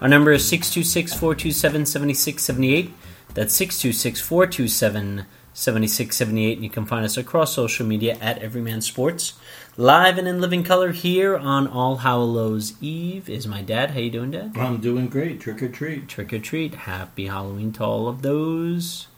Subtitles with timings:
[0.00, 2.92] Our number is 626 427 7678.
[3.34, 6.52] That's 626 427 7678.
[6.58, 9.34] And you can find us across social media at Everyman Sports.
[9.78, 13.92] Live and in living color here on All Hallows Eve is my dad.
[13.92, 14.52] How you doing, Dad?
[14.56, 15.40] I'm doing great.
[15.40, 16.08] Trick or treat.
[16.08, 16.74] Trick or treat.
[16.74, 19.08] Happy Halloween to all of those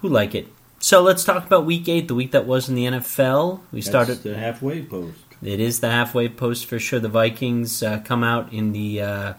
[0.00, 0.48] who like it.
[0.78, 3.60] So let's talk about Week Eight, the week that was in the NFL.
[3.70, 4.22] We That's started.
[4.22, 5.29] the halfway post.
[5.42, 7.00] It is the halfway post for sure.
[7.00, 9.34] The Vikings uh, come out in the uh,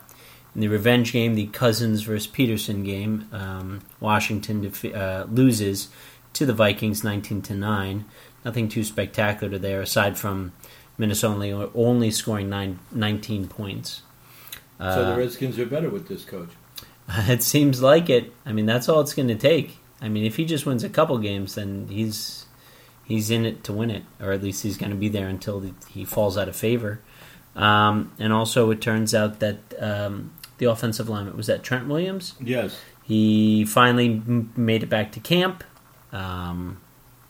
[0.56, 3.28] in the revenge game, the Cousins versus Peterson game.
[3.32, 5.90] Um, Washington defe- uh, loses
[6.34, 8.06] to the Vikings, nineteen to nine.
[8.44, 10.54] Nothing too spectacular there, aside from
[10.98, 14.02] Minnesota only, only scoring nine, 19 points.
[14.80, 16.50] so Uh, the Redskins are better with this coach.
[17.10, 18.34] it seems like it.
[18.46, 19.78] I mean, that's all it's going to take.
[20.02, 22.41] I mean, if he just wins a couple games, then he's
[23.12, 25.64] he's in it to win it, or at least he's going to be there until
[25.90, 27.00] he falls out of favor.
[27.56, 32.34] Um, and also, it turns out that um, the offensive lineman was that Trent Williams.
[32.40, 32.80] Yes.
[33.04, 35.64] He finally m- made it back to camp.
[36.12, 36.80] Um,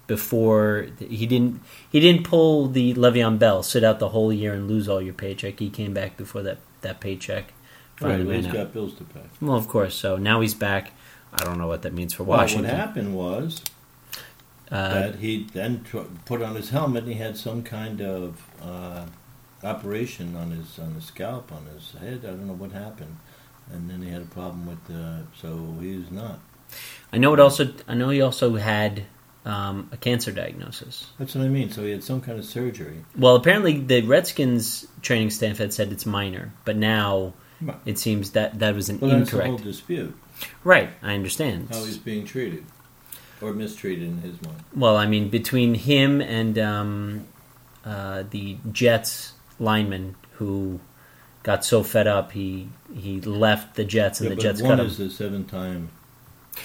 [0.07, 4.67] before he didn't he didn't pull the Le'Veon Bell, sit out the whole year and
[4.67, 5.59] lose all your paycheck.
[5.59, 7.45] He came back before that that paycheck.
[8.01, 8.53] Right, finally well, he's out.
[8.53, 9.21] got bills to pay.
[9.39, 9.95] Well, of course.
[9.95, 10.91] So now he's back.
[11.33, 12.69] I don't know what that means for Well, Washington.
[12.69, 13.63] what happened was
[14.71, 18.41] Uh, that he then tr- put on his helmet and he had some kind of
[18.61, 19.05] uh,
[19.63, 22.19] operation on his on his scalp, on his head.
[22.23, 23.17] I don't know what happened.
[23.71, 25.23] And then he had a problem with the.
[25.39, 26.39] So he's not.
[27.13, 27.73] I know it also.
[27.87, 29.03] I know he also had
[29.45, 31.07] um, a cancer diagnosis.
[31.19, 31.69] That's what I mean.
[31.69, 33.03] So he had some kind of surgery.
[33.17, 37.33] Well, apparently the Redskins training staff had said it's minor, but now
[37.85, 39.47] it seems that that was an Well, incorrect.
[39.47, 40.15] whole dispute.
[40.63, 41.67] Right, I understand.
[41.71, 42.65] How he's being treated.
[43.41, 44.63] Or mistreated in his mind.
[44.75, 47.27] Well, I mean, between him and um,
[47.83, 50.79] uh, the Jets lineman who
[51.43, 54.79] got so fed up, he he left the Jets, and Yeah, the Jets one cut
[54.79, 54.85] him.
[54.85, 55.89] is a seven-time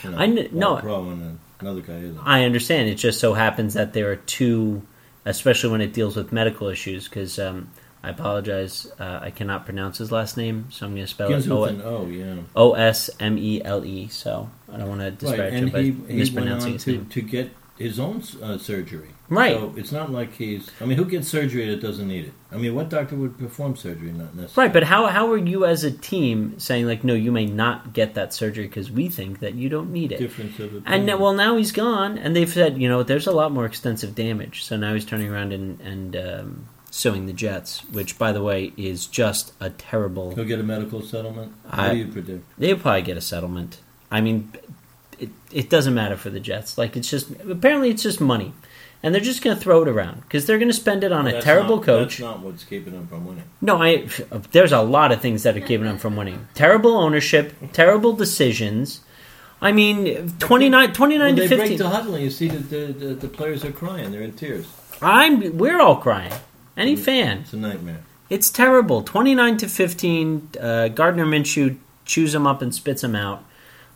[0.03, 0.77] you know, I kn- no.
[0.77, 2.19] And another guy isn't.
[2.25, 2.89] I understand.
[2.89, 4.83] It just so happens that there are two,
[5.25, 7.09] especially when it deals with medical issues.
[7.09, 7.71] Because um,
[8.03, 11.49] I apologize, uh, I cannot pronounce his last name, so I'm going to spell it
[11.83, 12.37] O- yeah.
[12.55, 14.09] O S M E L E.
[14.09, 16.93] So I don't want to Right, disparage and him by he, mispronouncing on his to,
[16.93, 17.07] name.
[17.07, 19.09] to get his own uh, surgery.
[19.29, 19.57] Right.
[19.57, 20.71] So it's not like he's.
[20.81, 22.33] I mean, who gets surgery that doesn't need it?
[22.53, 24.13] I mean, what doctor would perform surgery?
[24.13, 24.69] Not necessarily.
[24.69, 27.93] Right, but how how are you as a team saying like, no, you may not
[27.93, 30.19] get that surgery because we think that you don't need it?
[30.19, 30.85] difference of opinion.
[30.87, 33.67] And now, well, now he's gone, and they've said, you know, there's a lot more
[33.67, 34.63] extensive damage.
[34.65, 38.73] So now he's turning around and and um, suing the Jets, which, by the way,
[38.77, 40.35] is just a terrible.
[40.35, 41.53] he'll get a medical settlement.
[41.71, 42.59] I- what do you predict?
[42.59, 43.81] They'll probably get a settlement.
[44.11, 44.51] I mean,
[45.19, 46.79] it it doesn't matter for the Jets.
[46.79, 48.55] Like it's just apparently it's just money,
[49.03, 51.27] and they're just going to throw it around because they're going to spend it on
[51.27, 52.09] a terrible not- coach.
[52.19, 53.45] That's not what's keeping him from winning.
[53.61, 54.07] No, I
[54.53, 56.49] there's a lot of things that are keeping them from winning.
[56.55, 59.01] Terrible ownership, terrible decisions.
[59.61, 62.93] I mean, 29, 29 When to they break the huddle and you see that the,
[62.93, 64.67] the, the players are crying, they're in tears.
[65.01, 66.33] I'm we're all crying.
[66.77, 67.01] Any Mm.
[67.01, 67.39] fan.
[67.39, 68.01] It's a nightmare.
[68.29, 69.03] It's terrible.
[69.03, 73.45] 29 to 15 uh, Gardner Minshew chews them up and spits them out.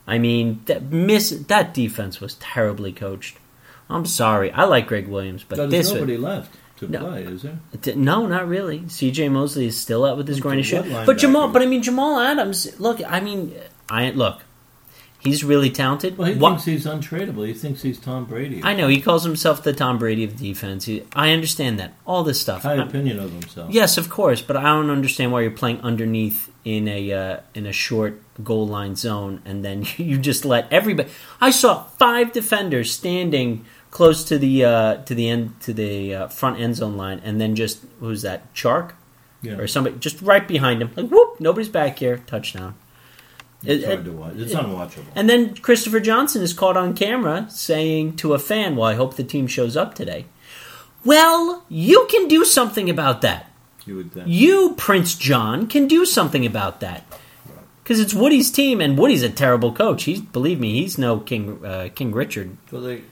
[0.06, 3.36] I mean, that miss that defense was terribly coached.
[3.88, 4.50] I'm sorry.
[4.52, 7.00] I like Gregg Williams, but this there's was, nobody left to No.
[7.00, 7.94] play, is there?
[7.96, 8.88] No, not really.
[8.88, 9.28] C.J.
[9.28, 10.82] Mosley is still out with his groin issue.
[11.04, 12.78] But Jamal, but I mean Jamal Adams.
[12.80, 13.52] Look, I mean,
[13.90, 14.42] I look.
[15.20, 16.16] He's really talented.
[16.16, 17.46] Well, he Wha- thinks he's untradeable.
[17.46, 18.62] He thinks he's Tom Brady.
[18.64, 20.86] I know he calls himself the Tom Brady of defense.
[20.86, 21.92] He, I understand that.
[22.06, 22.62] All this stuff.
[22.62, 23.70] High I'm- opinion of himself.
[23.70, 27.66] yes, of course, but I don't understand why you're playing underneath in a uh, in
[27.66, 31.10] a short goal line zone, and then you just let everybody.
[31.40, 36.28] I saw five defenders standing close to the uh, to the end to the uh,
[36.28, 38.54] front end zone line, and then just who's that?
[38.54, 38.92] Chark
[39.42, 39.56] Yeah.
[39.58, 40.90] or somebody just right behind him.
[40.96, 42.18] Like whoop, nobody's back here.
[42.26, 42.74] Touchdown.
[43.64, 44.32] It's It- hard to watch.
[44.36, 45.04] It's it- unwatchable.
[45.14, 49.16] And then Christopher Johnson is caught on camera saying to a fan, "Well, I hope
[49.16, 50.24] the team shows up today."
[51.04, 53.46] Well, you can do something about that.
[53.86, 54.26] you would think.
[54.28, 57.04] You, Prince John, can do something about that.
[57.82, 60.04] Because it's Woody's team, and Woody's a terrible coach.
[60.04, 62.56] He's believe me, he's no King uh, King Richard.
[62.70, 63.02] Well, they,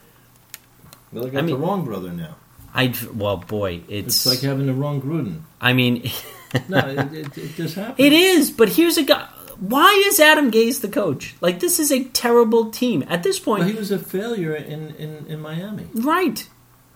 [1.12, 2.36] well, they got I mean- the wrong brother now.
[2.74, 4.26] I well, boy, It's, it's.
[4.26, 5.40] like having the wrong Gruden.
[5.60, 6.08] I mean,
[6.68, 7.98] No, it, it, it just happens.
[7.98, 8.50] it is.
[8.50, 9.26] But here's a guy.
[9.60, 11.34] Why is Adam Gase the coach?
[11.40, 13.60] Like this is a terrible team at this point.
[13.64, 15.86] Well, he was a failure in, in, in Miami.
[15.94, 16.48] right.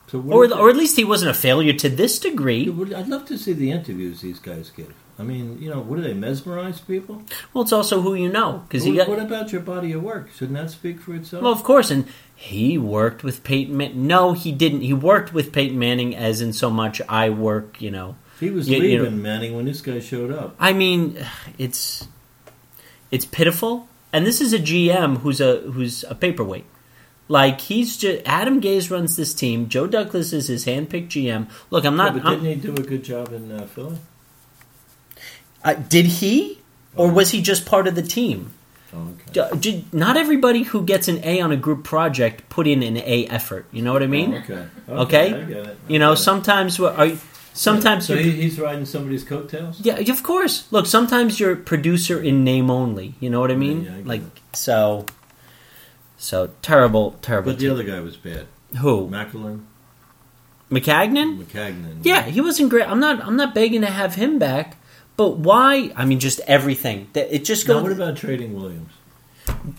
[0.08, 2.68] So Or, or at least he wasn't a failure to this degree.
[2.94, 4.92] I'd love to see the interviews these guys give.
[5.18, 7.22] I mean, you know, what do they mesmerize people?
[7.54, 9.08] Well, it's also who you know because he What, got.
[9.08, 10.30] what about your body of work?
[10.34, 11.42] Shouldn't that speak for itself?
[11.42, 13.74] Well, of course, and he worked with Peyton.
[13.76, 14.82] Man- no, he didn't.
[14.82, 17.80] He worked with Peyton Manning, as in so much I work.
[17.80, 20.56] You know, he was you- you leaving know- Manning when this guy showed up.
[20.60, 21.24] I mean,
[21.58, 22.06] it's
[23.12, 23.86] it's pitiful.
[24.12, 26.64] And this is a GM who's a who's a paperweight.
[27.28, 29.68] Like he's just Adam Gase runs this team.
[29.68, 31.48] Joe Douglas is his handpicked GM.
[31.70, 32.14] Look, I'm Yeah, not.
[32.14, 33.96] but I'm- didn't he do a good job in uh, Philly?
[35.64, 36.58] uh, did he,
[36.96, 38.50] or was he just part of the team?
[38.94, 39.56] Oh, okay.
[39.58, 42.98] D- d- Not everybody who gets an A on a group project put in an
[42.98, 43.64] A effort.
[43.72, 44.34] You know what I mean?
[44.34, 44.66] Oh, okay.
[44.88, 45.26] Okay.
[45.34, 45.66] I get it.
[45.88, 47.18] I You know, sometimes what are you-
[47.52, 49.80] sometimes So he, he's riding somebody's coattails.
[49.80, 50.66] Yeah, of course.
[50.70, 53.14] Look, sometimes you're producer in name only.
[53.20, 53.84] You know what I mean?
[53.84, 54.40] Yeah, I like it.
[54.52, 55.06] so.
[56.16, 57.50] So terrible, terrible.
[57.52, 57.72] But the team.
[57.72, 58.46] other guy was bad.
[58.78, 59.08] Who?
[59.08, 59.66] Macklin,
[60.70, 61.44] Maccagnan?
[61.44, 61.98] Maccagnan.
[62.04, 62.88] Yeah, he wasn't great.
[62.88, 63.22] I'm not.
[63.24, 64.76] I'm not begging to have him back.
[65.16, 65.92] But why?
[65.96, 67.08] I mean, just everything.
[67.12, 67.82] That- It just Now, goes.
[67.82, 68.92] what about trading Williams?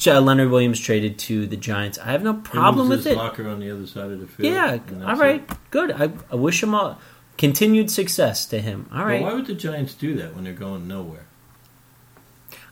[0.05, 1.97] Leonard Williams traded to the Giants.
[1.97, 3.17] I have no problem with it.
[3.17, 4.53] Locker on the other side of the field.
[4.53, 4.77] Yeah.
[5.05, 5.41] All right.
[5.41, 5.57] it.
[5.71, 5.91] Good.
[5.91, 6.99] I, I wish him all
[7.38, 8.88] continued success to him.
[8.91, 9.06] All right.
[9.13, 9.21] Right.
[9.21, 11.25] why would the Giants do that when they're going nowhere?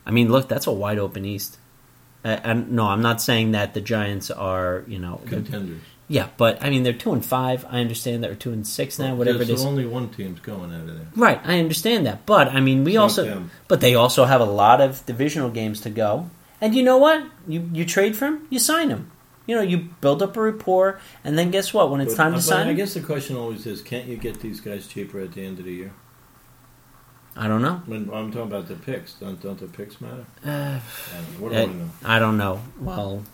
[0.06, 1.58] I mean, look, that's a wide open East.
[2.24, 5.80] Uh, and no, I'm not saying that the Giants are, you know, Contenders.
[6.08, 7.64] yeah, but I mean they're two and five.
[7.68, 9.66] I understand that we're two and six now, whatever it There's is.
[9.66, 11.06] only one team's going out of there.
[11.16, 14.44] Right, I understand that, but I mean we Not also, but they also have a
[14.44, 16.30] lot of divisional games to go.
[16.60, 17.24] And you know what?
[17.48, 19.10] You you trade for him, you sign him.
[19.52, 21.90] You know, you build up a rapport, and then guess what?
[21.90, 24.16] When it's But- time to but sign I guess the question always is, can't you
[24.16, 25.92] get these guys cheaper at the end of the year?
[27.36, 27.82] I don't know.
[27.84, 30.24] When I'm talking about the picks, don't, don't the picks matter?
[30.42, 31.38] Uh, I don't know.
[31.40, 31.90] What do Uh, I know?
[32.02, 32.60] I don't know.
[32.80, 33.24] Well,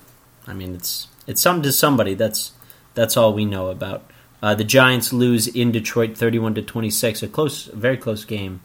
[0.49, 2.15] I mean, it's it's something to somebody.
[2.15, 2.51] That's
[2.95, 4.11] that's all we know about.
[4.43, 7.23] Uh, the Giants lose in Detroit, thirty-one to twenty-six.
[7.23, 8.59] A close, very close game.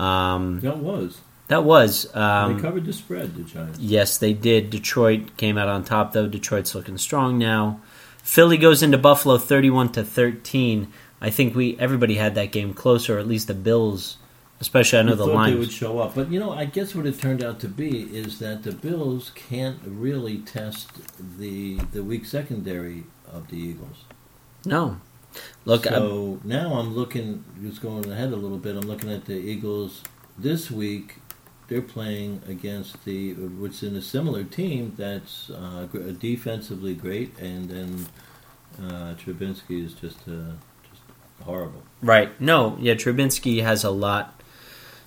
[0.00, 1.18] Um, That was.
[1.48, 2.04] That was.
[2.12, 3.78] they Um, covered the spread, the Giants.
[3.78, 4.70] yes, they did.
[4.70, 6.26] Detroit came out on top, though.
[6.28, 7.80] Detroit's looking strong now.
[8.22, 10.88] Philly goes into Buffalo, thirty-one to thirteen.
[11.20, 14.18] I think we everybody had that game closer, or at least the Bills.
[14.60, 15.52] Especially, I know You the thought line.
[15.52, 18.02] they would show up, but you know, I guess what it turned out to be
[18.16, 20.88] is that the Bills can't really test
[21.38, 24.04] the the weak secondary of the Eagles.
[24.64, 25.00] No,
[25.64, 28.74] look, so now I'm looking, just going ahead a little bit.
[28.76, 30.02] I'm looking at the Eagles
[30.36, 31.18] this week.
[31.68, 35.86] They're playing against the, which in a similar team that's uh,
[36.18, 38.06] defensively great, and then
[38.78, 40.52] uh, Trubinsky is just uh,
[40.88, 41.02] just
[41.42, 41.82] horrible.
[42.00, 42.38] Right.
[42.40, 42.76] No.
[42.80, 42.94] Yeah.
[42.94, 44.34] Trubinsky has a lot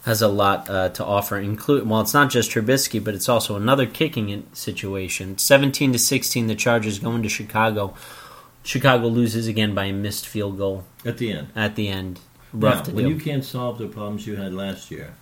[0.05, 1.37] has a lot uh, to offer.
[1.37, 5.37] Include well, it's not just Trubisky, but it's also another kicking situation.
[5.37, 7.95] Seventeen to sixteen, the Chargers going to Chicago.
[8.63, 12.19] Chicago loses again by a missed field goal At the end, at the end.
[12.53, 13.11] Rough now, when do.
[13.11, 15.15] you can't solve the problems you had last year,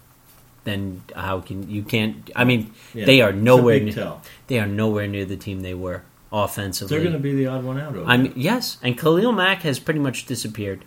[0.69, 2.29] then how can you can't?
[2.35, 3.79] I mean, yeah, they are nowhere.
[3.79, 4.21] Near, tell.
[4.47, 6.95] they are nowhere near the team they were offensively.
[6.95, 7.97] They're going to be the odd one out.
[8.05, 10.85] I mean, yes, and Khalil Mack has pretty much disappeared.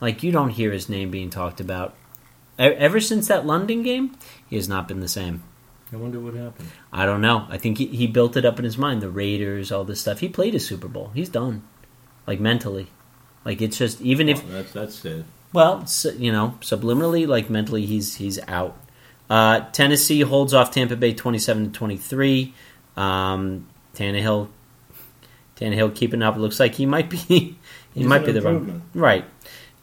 [0.00, 1.94] Like you don't hear his name being talked about.
[2.58, 4.16] Ever since that London game,
[4.48, 5.42] he has not been the same.
[5.92, 6.68] I wonder what happened.
[6.92, 7.46] I don't know.
[7.50, 9.02] I think he, he built it up in his mind.
[9.02, 10.20] The Raiders, all this stuff.
[10.20, 11.10] He played a Super Bowl.
[11.14, 11.62] He's done.
[12.26, 12.88] Like mentally,
[13.44, 15.24] like it's just even if Oh, that's that's sad.
[15.52, 18.76] well, s you know, subliminally, like mentally, he's he's out.
[19.28, 22.54] Uh, Tennessee holds off Tampa Bay twenty-seven to twenty-three.
[22.96, 24.48] Um, Tannehill,
[25.56, 26.36] Tannehill keeping up.
[26.36, 27.56] It looks like he might be he
[27.94, 29.24] He's might be the wrong right.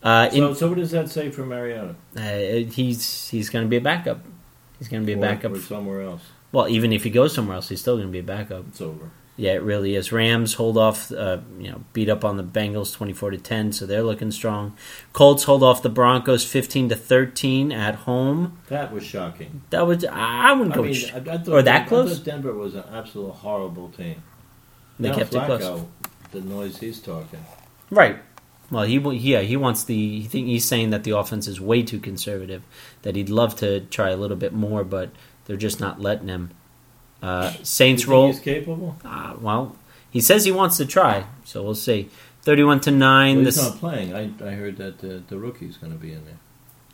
[0.01, 1.95] Uh, in, So, so what does that say for Mariota?
[2.17, 2.21] uh,
[2.71, 4.19] he's he's going to be a backup.
[4.79, 5.53] He's going to be a backup.
[5.53, 6.23] or somewhere else.
[6.51, 8.67] Well, even if he goes somewhere else, he's still going to be a backup.
[8.67, 9.09] It's over.
[9.35, 10.11] Yeah, it really is.
[10.11, 13.71] Rams hold off, uh, you know, beat up on the Bengals twenty four to ten,
[13.71, 14.77] so they're looking strong.
[15.11, 18.59] Colts hold off the Broncos fifteen to thirteen at home.
[18.67, 19.63] That was shocking.
[19.71, 20.83] That was I wouldn't I go.
[20.83, 22.19] mean, sh- I, I thought, or that close?
[22.19, 24.21] Denver was an absolute horrible team.
[24.99, 25.81] They now kept it close.
[26.31, 27.43] The noise he's talking.
[27.89, 28.19] Right.
[28.69, 30.19] Well, he yeah he wants the.
[30.21, 32.63] He think he's saying that the offense is way too conservative.
[33.01, 35.09] That he'd love to try a little bit more, but
[35.45, 36.51] they're just not letting him.
[37.23, 38.27] Uh, Saints roll.
[38.27, 38.97] He's capable.
[39.05, 39.77] Uh, well,
[40.11, 42.09] he says he wants to try, so we'll see.
[42.41, 43.37] Thirty-one to nine.
[43.37, 44.13] Well, this he's not playing.
[44.13, 46.39] I, I heard that the, the rookie's going to be in there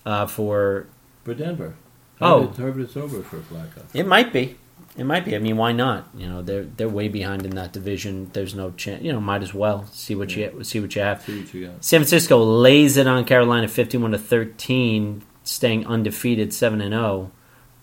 [0.06, 0.86] uh, for
[1.24, 1.74] for Denver.
[2.22, 2.42] Oh.
[2.42, 3.84] Herbert, Herbert's over for Flacco.
[3.94, 4.58] It might be.
[4.98, 5.36] It might be.
[5.36, 6.10] I mean, why not?
[6.16, 8.30] You know, they're they're way behind in that division.
[8.34, 9.02] There's no chance.
[9.02, 11.24] You know, might as well see what you see what you have.
[11.24, 11.84] See what you got.
[11.84, 17.32] San Francisco lays it on Carolina, fifty-one to thirteen, staying undefeated, seven and zero.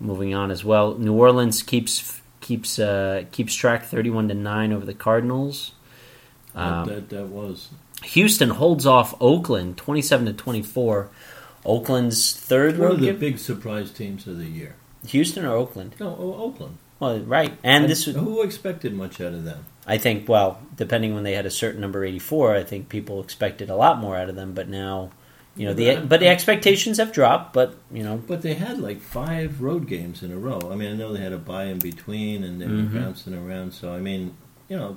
[0.00, 0.96] moving on as well.
[0.98, 5.72] New Orleans keeps keeps uh, keeps track thirty-one to nine over the Cardinals.
[6.54, 7.70] Um, that, that was
[8.04, 11.10] Houston holds off Oakland twenty-seven to twenty-four.
[11.64, 13.18] Oakland's third one of the game.
[13.18, 14.76] big surprise teams of the year.
[15.08, 15.96] Houston or Oakland?
[15.98, 16.78] No, oh, Oakland.
[17.00, 19.66] Well, right, and this was, who expected much out of them?
[19.86, 23.68] I think, well, depending when they had a certain number eighty-four, I think people expected
[23.68, 24.54] a lot more out of them.
[24.54, 25.10] But now,
[25.56, 27.52] you know, the but the expectations have dropped.
[27.52, 30.60] But you know, But they had like five road games in a row.
[30.70, 32.94] I mean, I know they had a bye in between and they were Mhm.
[32.94, 33.72] bouncing around.
[33.72, 34.34] So I mean,
[34.68, 34.96] you know,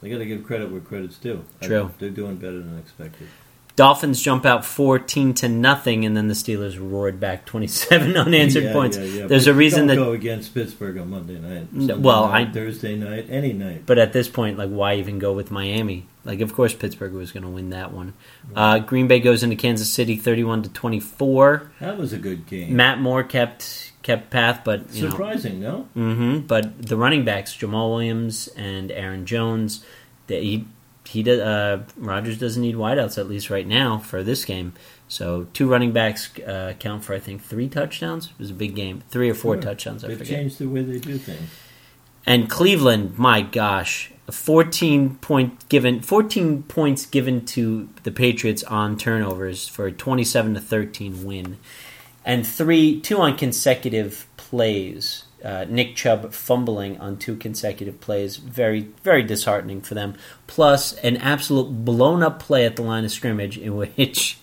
[0.00, 1.44] they got to give credit where credit's due.
[1.62, 1.90] I- True.
[1.98, 3.28] they're doing better than expected.
[3.76, 8.72] Dolphins jump out fourteen to nothing, and then the Steelers roared back twenty-seven unanswered Yeah,
[8.72, 8.96] points.
[8.96, 9.26] yeah, yeah.
[9.26, 11.66] There's But a reason that go against Pittsburgh on Monday night.
[11.72, 13.82] Sunday well, night, I- Thursday night, any night.
[13.86, 16.06] But at this point, like, why even go with Miami?
[16.24, 18.14] Like, of course, Pittsburgh was going to win that one.
[18.56, 21.70] Uh, Green Bay goes into Kansas City, thirty-one to twenty-four.
[21.80, 22.74] That was a good game.
[22.76, 25.82] Matt Moore kept kept path, but you know, Surprising, no?
[25.94, 29.84] hmm But the running backs, Jamaal Williams and Aaron Jones,
[30.28, 30.66] that he
[31.06, 31.40] he did.
[31.40, 34.72] Uh, Rodgers doesn't need wideouts at least right now for this game.
[35.08, 38.26] So two running backs uh, count for I think three touchdowns.
[38.26, 39.62] It was a big game, three or four Sure.
[39.62, 40.02] touchdowns.
[40.04, 40.34] I They've forget.
[40.38, 41.50] changed the way they do things.
[42.26, 49.68] And Cleveland, my gosh, 14 point given 14 points given to the Patriots on turnovers
[49.68, 51.58] for a 27 to 13 win.
[52.24, 55.24] And three two on consecutive plays.
[55.44, 60.14] Uh, Nick Chubb fumbling on two consecutive plays, very very disheartening for them.
[60.46, 64.38] Plus an absolute blown up play at the line of scrimmage in which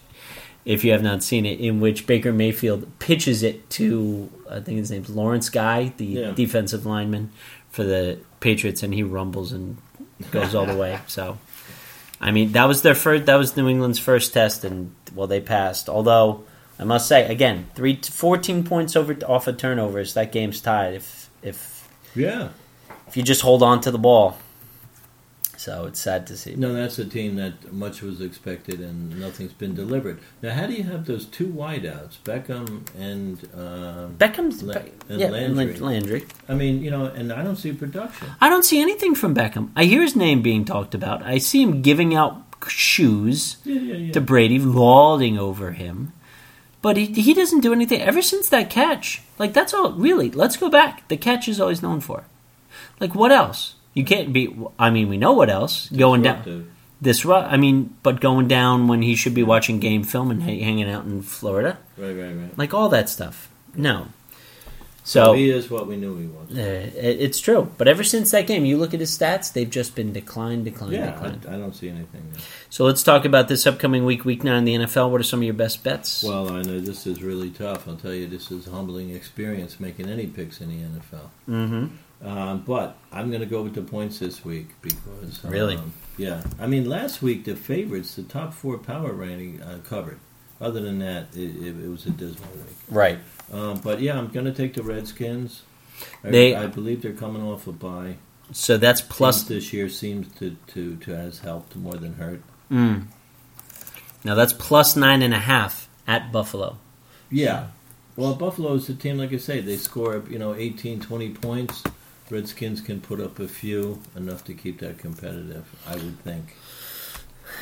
[0.64, 4.78] if you have not seen it, in which Baker Mayfield pitches it to I think
[4.78, 6.32] his name's Lawrence Guy, the Yeah.
[6.34, 7.32] defensive lineman
[7.72, 9.78] for the Patriots, and he rumbles and
[10.32, 11.00] goes all the way.
[11.08, 11.38] So,
[12.20, 13.26] I mean, that was their first.
[13.26, 15.90] That was New England's first test, and well, they passed.
[15.90, 16.44] Although
[16.80, 20.14] I must say, again, three, 14 points over off of turnovers.
[20.14, 20.94] That game's tied.
[20.96, 22.50] If if Yeah.
[23.08, 24.38] if you just hold on to the ball,
[25.62, 26.56] so it's sad to see.
[26.56, 30.20] No, that's a team that much was expected and nothing's been delivered.
[30.42, 35.28] Now, how do you have those two wideouts, Beckham and uh, Beckham's La- and yeah,
[35.28, 35.78] and Landry.
[35.78, 36.26] Landry.
[36.50, 38.28] I mean, you know, and I don't see production.
[38.42, 39.70] I don't see anything from Beckham.
[39.76, 41.22] I hear his name being talked about.
[41.22, 44.14] I see him giving out shoes yeah, yeah.
[44.14, 46.12] to Brady, lauding over him.
[46.82, 48.02] But he, he doesn't do anything.
[48.02, 51.08] Ever since that catch, like, that's all, really, let's go back.
[51.08, 52.24] The catch is always known for.
[53.00, 53.76] Like, what else?
[53.94, 55.90] You can't be, I mean, we know what else.
[55.90, 56.38] Going down.
[56.44, 56.68] Disruptive.
[57.02, 60.60] This, I mean, but going down when he should be watching game film and ha-
[60.64, 61.78] hanging out in Florida.
[61.98, 62.58] Right, right, right.
[62.58, 63.50] Like, all that stuff.
[63.76, 64.08] No.
[65.04, 65.34] So So.
[65.34, 66.56] he is what we knew he was.
[66.56, 69.68] Uh, it- it's true, but ever since that game, you look at his stats; they've
[69.70, 71.42] just been decline, decline, Yeah, decline.
[71.50, 72.42] I, I don't see anything there.
[72.70, 75.10] So let's talk about this upcoming week, week nine in the NFL.
[75.10, 76.24] What are some of your best bets?
[76.24, 77.88] Well, I know this is really tough.
[77.88, 81.30] I'll tell you, this is a humbling experience making any picks in the NFL.
[81.50, 81.96] mm-hmm.
[82.24, 85.80] Um, but I'm going to go with the points this week because um, Really?
[86.18, 86.44] yeah.
[86.60, 90.20] I mean, last week the favorites, the top four power ranking uh, covered.
[90.60, 92.76] Other than that, it, it, it was a dismal week.
[92.90, 93.18] Right.
[93.52, 95.64] Um, but yeah, I'm going to take the Redskins.
[96.24, 98.18] I, They- I believe they're coming off a bye.
[98.52, 102.42] So that's Plus, this year seems to, to, to has helped more than hurt.
[102.70, 103.06] Mm.
[104.24, 106.78] Now that's plus nine and a half at Buffalo.
[107.32, 107.68] Yeah.
[108.18, 111.82] Well, Buffalo's a team, like I say, they score, you know, 18, 20 points.
[112.32, 116.56] Redskins can put up a few, enough to keep that competitive, I would think.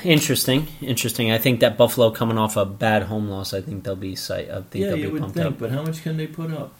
[0.03, 1.31] Interesting, interesting.
[1.31, 4.49] I think that Buffalo coming off a bad home loss, I think they'll be sight.
[4.49, 5.57] I think yeah, they'll you be would pumped think, up.
[5.57, 6.73] but how much can they put up?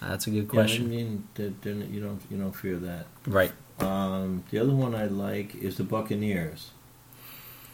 [0.00, 0.84] That's a good Yeah, question.
[0.86, 3.06] I mean, you don't you don't fear that.
[3.26, 3.52] Right.
[3.80, 6.70] Um, the other one I like is the Buccaneers,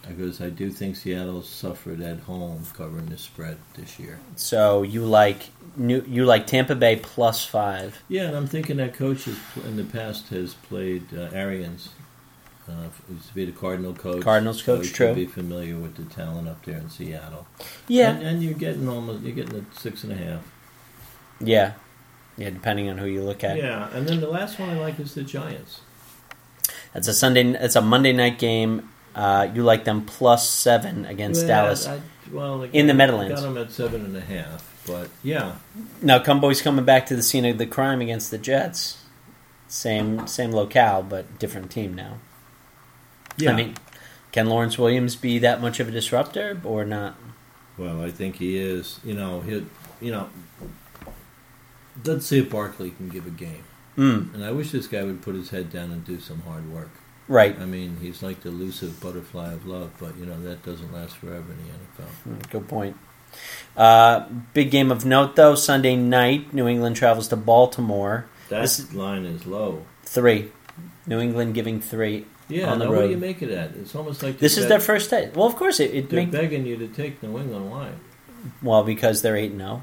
[0.08, 4.18] because I do think Seattle suffered at home covering the spread this year.
[4.36, 8.02] So you like new, you like Tampa Bay plus five.
[8.08, 11.90] Yeah, and I'm thinking that coach has, in the past has played uh, Arians.
[12.68, 14.22] Uh, used to be the Cardinal coach.
[14.22, 15.14] Cardinals coach, he true.
[15.14, 17.48] Be familiar with the talent up there in Seattle.
[17.88, 18.12] Yeah.
[18.12, 20.42] and, and you're getting almost you're getting a six and a half.
[21.40, 21.72] Yeah.
[22.36, 23.56] Yeah, depending on who you look at.
[23.56, 25.80] Yeah, and then the last one I like is the Giants.
[26.94, 27.44] It's a Sunday.
[27.44, 28.88] It's a Monday night game.
[29.20, 31.86] Uh, you like them plus seven against Well, Dallas.
[31.86, 32.00] I,
[32.32, 33.34] well, In the Meadowlands.
[33.40, 35.56] got them at seven and a half, but yeah,
[36.00, 38.96] Now, Cowboys coming back to the scene of the crime against the Jets.
[39.68, 42.18] Same same locale, but different team now.
[43.36, 43.52] yeah.
[43.52, 43.74] I mean,
[44.32, 47.16] can Lawrence Williams be that much of a disruptor or not?
[47.76, 49.00] well, I think he is.
[49.04, 49.64] You know, he,
[50.00, 50.28] you know,
[52.04, 53.64] let's see if Barkley can give a game.
[53.98, 56.70] Mm, And I wish this guy would put his head down and do some hard
[56.72, 56.90] work.
[57.30, 57.58] Right.
[57.58, 61.16] I mean, he's like the elusive butterfly of love, but you know that doesn't last
[61.16, 62.08] forever in the NFL.
[62.28, 62.96] Mm, Good point.
[63.76, 65.54] Uh, big game of note though.
[65.54, 68.26] Sunday night, New England travels to Baltimore.
[68.50, 69.86] That This- line is low.
[70.02, 70.50] Three.
[71.06, 73.70] New England giving three Yeah, on the now what do you make of that?
[73.80, 75.30] It's almost like This is their first day.
[75.34, 77.70] Well, of course it, it They're makes begging you to take New England.
[77.70, 77.90] Why?
[78.62, 79.82] well because they're eight eight zero.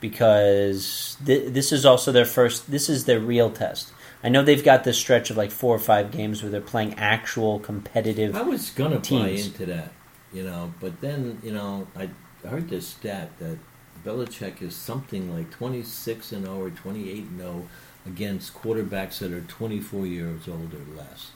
[0.00, 2.70] Because th- this is also their first.
[2.70, 3.92] This is their real test.
[4.22, 6.94] I know they've got this stretch of like four or five games where they're playing
[6.94, 8.34] actual competitive.
[8.34, 9.92] I was gonna buy into that,
[10.32, 12.10] you know, but then you know I
[12.46, 13.58] heard this stat that
[14.04, 17.68] Belichick is something like twenty six and zero or twenty eight and zero
[18.06, 21.30] against quarterbacks that are twenty four years old or less.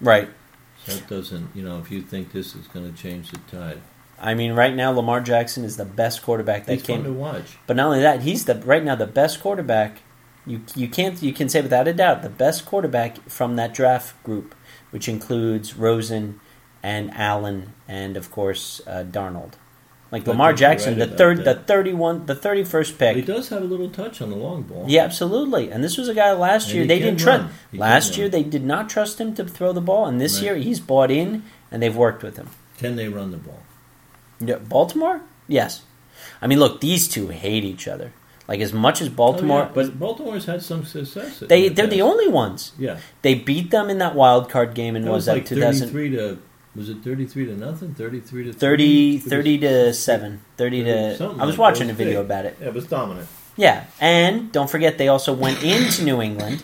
[0.00, 0.28] Right.
[0.84, 3.80] So that doesn't, you know, if you think this is going to change the tide,
[4.20, 7.02] I mean, right now Lamar Jackson is the best quarterback that he's came.
[7.02, 7.58] fun to watch.
[7.66, 10.00] But not only that, he's the right now the best quarterback.
[10.46, 14.22] You you can't you can say without a doubt the best quarterback from that draft
[14.22, 14.54] group,
[14.90, 16.40] which includes Rosen
[16.82, 19.54] and Allen and of course uh, Darnold.
[20.12, 23.64] Like Lamar Jackson, right the third, the thirty-one, the thirty-first But he does have a
[23.64, 24.84] little touch on the long ball.
[24.86, 25.72] Yeah, absolutely.
[25.72, 27.42] And this was a guy last And year they didn't trust.
[27.42, 27.52] run.
[27.72, 28.18] Last run.
[28.20, 30.44] year they did not trust him to throw the ball, and this Right.
[30.44, 32.50] year he's bought in and they've worked with him.
[32.78, 33.62] Can they run the ball?
[34.38, 35.22] Yeah, Baltimore?
[35.48, 35.82] Yes.
[36.40, 38.12] I mean, look, these two hate each other.
[38.48, 41.40] Like as much as Baltimore, Oh, yeah, but Baltimore's had some success.
[41.40, 42.72] they the they're the only ones.
[42.78, 45.46] Yeah, They beat them in that wild card game and that was, was that like
[45.46, 46.38] 2000, thirty-three to
[46.76, 47.94] was it thirty-three to nothing?
[47.94, 49.30] Thirty-three to 30, 30?
[49.30, 50.40] 30 to 7.
[50.58, 51.16] 30 to.
[51.16, 52.26] Something I was like watching a video Big.
[52.26, 52.56] about it.
[52.60, 53.28] Yeah, it was dominant.
[53.56, 53.84] Yeah.
[54.00, 56.62] And don't forget, they also went into New England,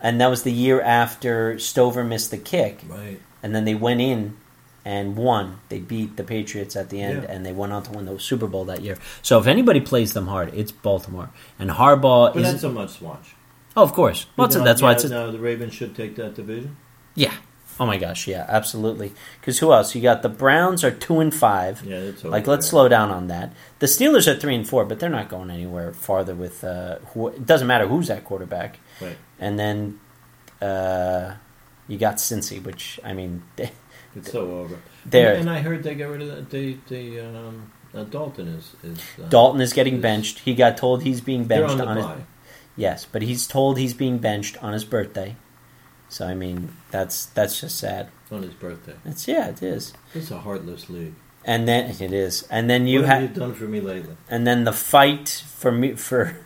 [0.00, 2.82] and that was the year after Stover missed the kick.
[2.88, 3.20] Right.
[3.42, 4.36] And then they went in
[4.84, 5.60] and won.
[5.68, 7.30] They beat the Patriots at the end, Yeah.
[7.32, 8.96] and they went on to win the Super Bowl that year.
[9.22, 11.30] So if anybody plays them hard, it's Baltimore.
[11.58, 12.52] And Harbaugh But is.
[12.52, 13.34] that's a must watch.
[13.76, 14.26] oh, of course.
[14.36, 15.04] Well, that's why it's.
[15.04, 16.76] A, now the Ravens should take that division.
[17.14, 17.34] yeah.
[17.80, 19.12] Oh my gosh, yeah, absolutely.
[19.40, 19.94] Because who else?
[19.94, 21.80] You got the Browns are two and five.
[21.84, 22.70] Yeah, that's Like, let's there.
[22.70, 23.52] slow down on that.
[23.78, 26.64] The Steelers are three and four, but they're not going anywhere farther with.
[26.64, 28.80] Uh, who, it doesn't matter who's at quarterback.
[29.00, 29.16] Right.
[29.38, 30.00] And then
[30.60, 31.34] uh,
[31.86, 33.44] you got Cincy, which I mean,
[34.18, 34.78] It's so over.
[35.06, 35.32] There.
[35.32, 36.50] And, and I heard they got rid of that.
[36.50, 38.74] They, they, um, uh, Dalton is.
[38.82, 40.40] is uh, Dalton is getting is- benched.
[40.40, 42.26] He got told he's being benched on on his
[42.76, 45.36] yes, but he's told he's being benched on his birthday.
[46.08, 48.08] So I mean, that's that's just sad.
[48.30, 48.94] on his birthday.
[49.04, 49.92] It's yeah, it is.
[50.14, 51.14] It's a heartless league.
[51.44, 54.16] And then it is, and then you what have you done for me lately?
[54.28, 56.36] and then the fight for me for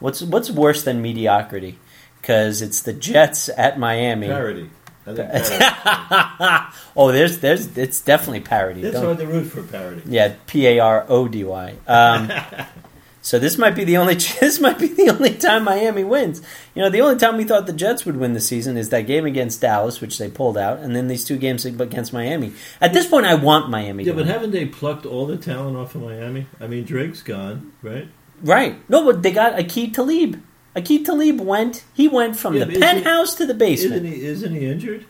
[0.00, 1.78] what's what's worse than mediocrity
[2.20, 4.26] because it's the Jets at Miami.
[4.26, 4.70] Parody.
[5.06, 6.66] I think parody.
[6.96, 8.82] oh, there's there's it's definitely parody.
[8.82, 10.02] Don't- hard to root for parody.
[10.06, 11.74] yeah, P A R O D Y.
[11.86, 12.30] Um,
[13.22, 16.42] so this might be the only this might be the only time Miami wins.
[16.74, 19.02] You know, the only time we thought the Jets would win the season is that
[19.06, 22.52] game against Dallas, which they pulled out, and then these two games against Miami.
[22.80, 24.04] At this point, I want Miami.
[24.04, 24.26] Yeah, but win.
[24.28, 26.46] haven't they plucked all the talent off of Miami?
[26.60, 28.08] I mean, Drake's gone, right?
[28.42, 28.76] Right.
[28.88, 30.42] No, but they got Aqib Talib.
[30.76, 31.84] Aqib Talib went.
[31.94, 34.04] He went from Yeah, the isn't he- penthouse to the basement.
[34.06, 34.24] Isn't he?
[34.24, 35.04] Isn't he injured?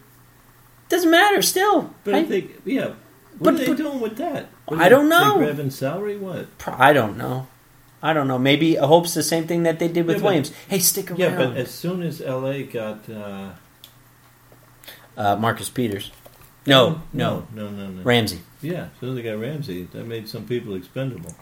[0.88, 1.42] Doesn't matter.
[1.42, 2.87] Still, But I, I, think, yeah.
[2.87, 2.96] What
[3.40, 4.49] But- are they but- doing with that?
[4.66, 5.38] What I don't it, know.
[5.38, 6.16] They grabbing salary?
[6.16, 6.46] What?
[6.66, 7.46] I don't know.
[8.03, 8.38] I don't know.
[8.38, 10.53] Maybe Hope's the same thing that they did with Yeah, but- Williams.
[10.68, 11.18] Hey, stick around.
[11.20, 13.51] Yeah, but as soon as LA got uh,
[15.16, 16.11] uh, Marcus Peters.
[16.66, 18.03] No, no, no, no, no, no.
[18.03, 18.40] Ramsey.
[18.62, 21.35] Yeah, as soon as they got Ramsey, that made some people expendable.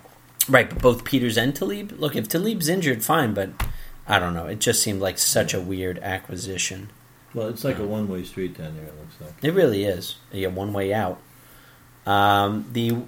[0.48, 1.92] Right, but both Peters and Talib.
[1.98, 3.50] Look, if Talib's injured, fine, but
[4.08, 4.46] I don't know.
[4.46, 6.90] It just seemed like such a weird acquisition.
[7.34, 8.86] Well, it's like a one-way street down there.
[8.86, 9.44] It looks like.
[9.44, 10.16] It really is.
[10.32, 11.20] Yeah, one way out.
[12.06, 13.02] Um, the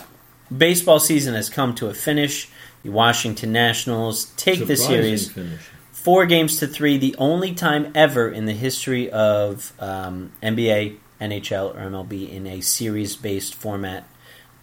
[0.54, 2.50] baseball season has come to a finish.
[2.82, 5.60] The Washington Nationals take the series finish.
[5.90, 11.74] four games to three, the only time ever in the history of um, NBA, NHL,
[11.74, 14.06] or MLB in a series based format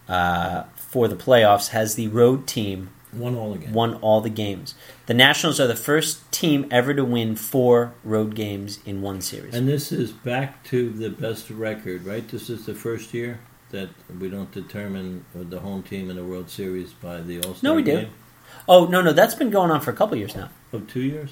[0.08, 3.72] uh, for the playoffs has the road team One all again.
[3.72, 4.74] won all the games.
[5.06, 9.54] The Nationals are the first team ever to win four road games in one series.
[9.54, 12.26] And this is back to the best record, right?
[12.28, 13.40] This is the first year
[13.70, 13.88] that
[14.20, 17.74] we don't determine the home team in the World Series by the All Star No,
[17.76, 17.92] we do.
[17.92, 18.10] game.
[18.68, 20.50] oh no, no, that's been going on for a couple years now.
[20.72, 21.30] Of two years.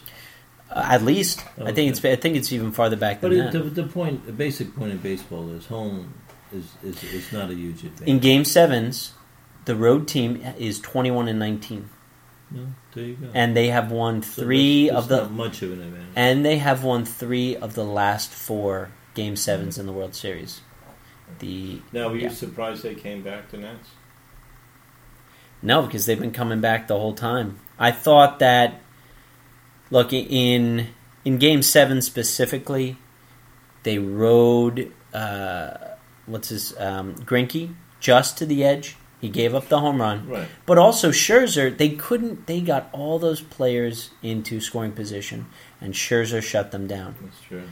[0.71, 3.53] Uh, at least, I think it's I think it's even farther back than But it,
[3.53, 3.65] that.
[3.75, 6.13] the, the point, the basic point in baseball is home
[6.53, 8.09] is is, is not a huge advantage.
[8.09, 9.13] in Game Sevens,
[9.67, 11.91] the road team is twenty one and nineteen.
[12.51, 13.29] no, there you go.
[13.35, 16.13] and they have won three that's- of the not much of an advantage.
[16.17, 20.61] and they have won three of the last four game sevens in the World Series.
[21.41, 22.29] The Now, were you Yeah.
[22.31, 23.89] surprised they came back to Nets?
[25.63, 27.59] no, because they've been coming back the whole time.
[27.79, 28.81] I thought that
[29.91, 30.89] look in
[31.25, 32.97] in game seven specifically,
[33.83, 35.71] they rode uh,
[36.27, 40.29] what's his um, Greinke just to the edge He gave up the home run.
[40.29, 40.49] Right.
[40.67, 42.47] But also Scherzer, they couldn't.
[42.47, 45.47] They got all those players into scoring position,
[45.81, 47.15] and Scherzer shut them down.
[47.23, 47.63] That's true.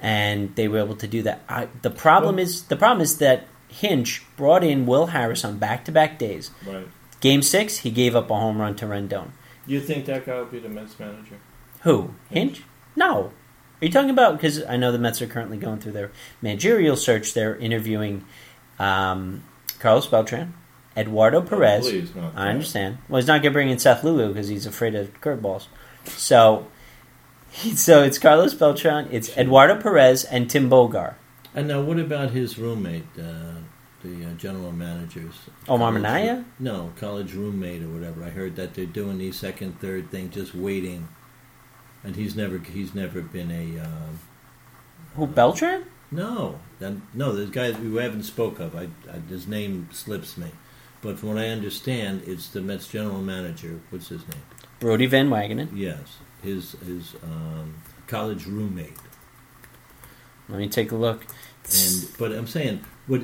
[0.00, 1.42] and they were able to do that.
[1.48, 5.58] I, the problem Well- is the problem is that Hinch brought in Will Harris on
[5.58, 6.50] back to back days.
[6.66, 6.86] Right.
[7.20, 9.30] Game six, he gave up a home run to Rendon.
[9.66, 11.36] You think that guy would be the Mets manager?
[11.82, 12.62] Who Hinch?
[12.96, 13.32] No.
[13.80, 14.36] Are you talking about?
[14.36, 16.10] Because I know the Mets are currently going through their
[16.42, 17.34] managerial search.
[17.34, 18.24] They're interviewing
[18.78, 19.44] um,
[19.78, 20.54] Carlos Beltran,
[20.98, 21.86] Eduardo Perez.
[21.86, 22.98] Oh, please, I understand.
[23.08, 25.66] Well, he's not going to bring in Seth Lugo because he's afraid of curveballs.
[26.04, 26.66] So,
[27.74, 31.14] so it's Carlos Beltran, it's Eduardo Perez, and Tim Bogar.
[31.54, 33.54] And now, what about his roommate, uh,
[34.02, 35.34] the uh, general manager's?
[35.68, 36.44] Omar college- Minaya?
[36.58, 38.22] No, college roommate or whatever.
[38.24, 41.08] I heard that they're doing the second, third thing, just waiting.
[42.04, 43.80] And he's never, he's never been a.
[43.82, 45.84] Uh, Who Beltran?
[46.10, 47.34] no, then, no.
[47.34, 48.76] There's guys we haven't spoke of.
[48.76, 50.52] I, I, his name slips me,
[51.02, 53.80] but from what I understand, it's the Mets general manager.
[53.90, 54.42] What's his name?
[54.80, 55.68] Brodie Van Wagenen.
[55.74, 57.74] Yes, his his um,
[58.06, 58.96] college roommate.
[60.48, 61.26] Let me take a look.
[61.74, 63.22] And but I'm saying, what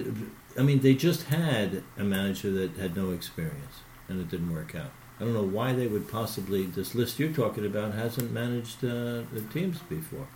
[0.59, 4.75] I mean, they just had a manager that had no experience, and it didn't work
[4.75, 4.91] out.
[5.19, 6.67] I don't know why they would possibly.
[6.67, 10.27] This list you're talking about hasn't managed uh, the teams before.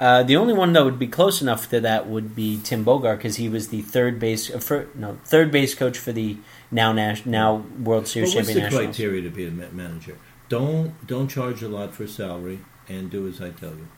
[0.00, 3.16] Uh, the only one that would be close enough to that would be Tim Bogar
[3.16, 6.36] because he was the third base uh, for, no third base coach for the
[6.70, 8.96] now Nash, now World But Series what's champion the Nationals.
[8.96, 10.16] criteria to be a manager?
[10.48, 13.88] Don't don't charge a lot for salary and do as I tell you.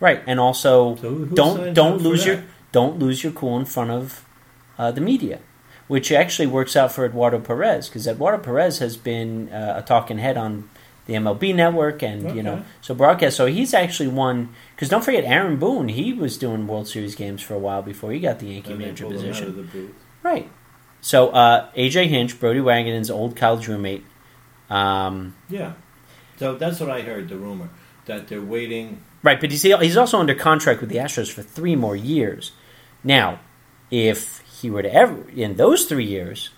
[0.00, 3.90] Right, and also So who don't don't lose your don't lose your cool in front
[3.90, 4.24] of
[4.78, 5.40] uh, the media,
[5.88, 10.18] which actually works out for Eduardo Perez because Eduardo Perez has been uh, a talking
[10.18, 10.70] head on
[11.06, 13.36] the MLB network and you know so broadcast.
[13.36, 15.88] So he's actually won because don't forget Aaron Boone.
[15.88, 19.06] He was doing World Series games for a while before he got the Yankee manager
[19.06, 19.92] position.
[20.22, 20.50] Right.
[21.00, 24.04] So uh, AJ Hinch, Brodie Wagenen's old college roommate.
[24.70, 25.74] Um, Yeah.
[26.38, 27.28] So that's what I heard.
[27.28, 27.68] The rumor
[28.06, 29.02] that they're waiting.
[29.22, 32.52] right, but he's he's also under contract with the Astros for three more years.
[33.02, 33.40] Now,
[33.90, 36.50] if he were to ever in those three years,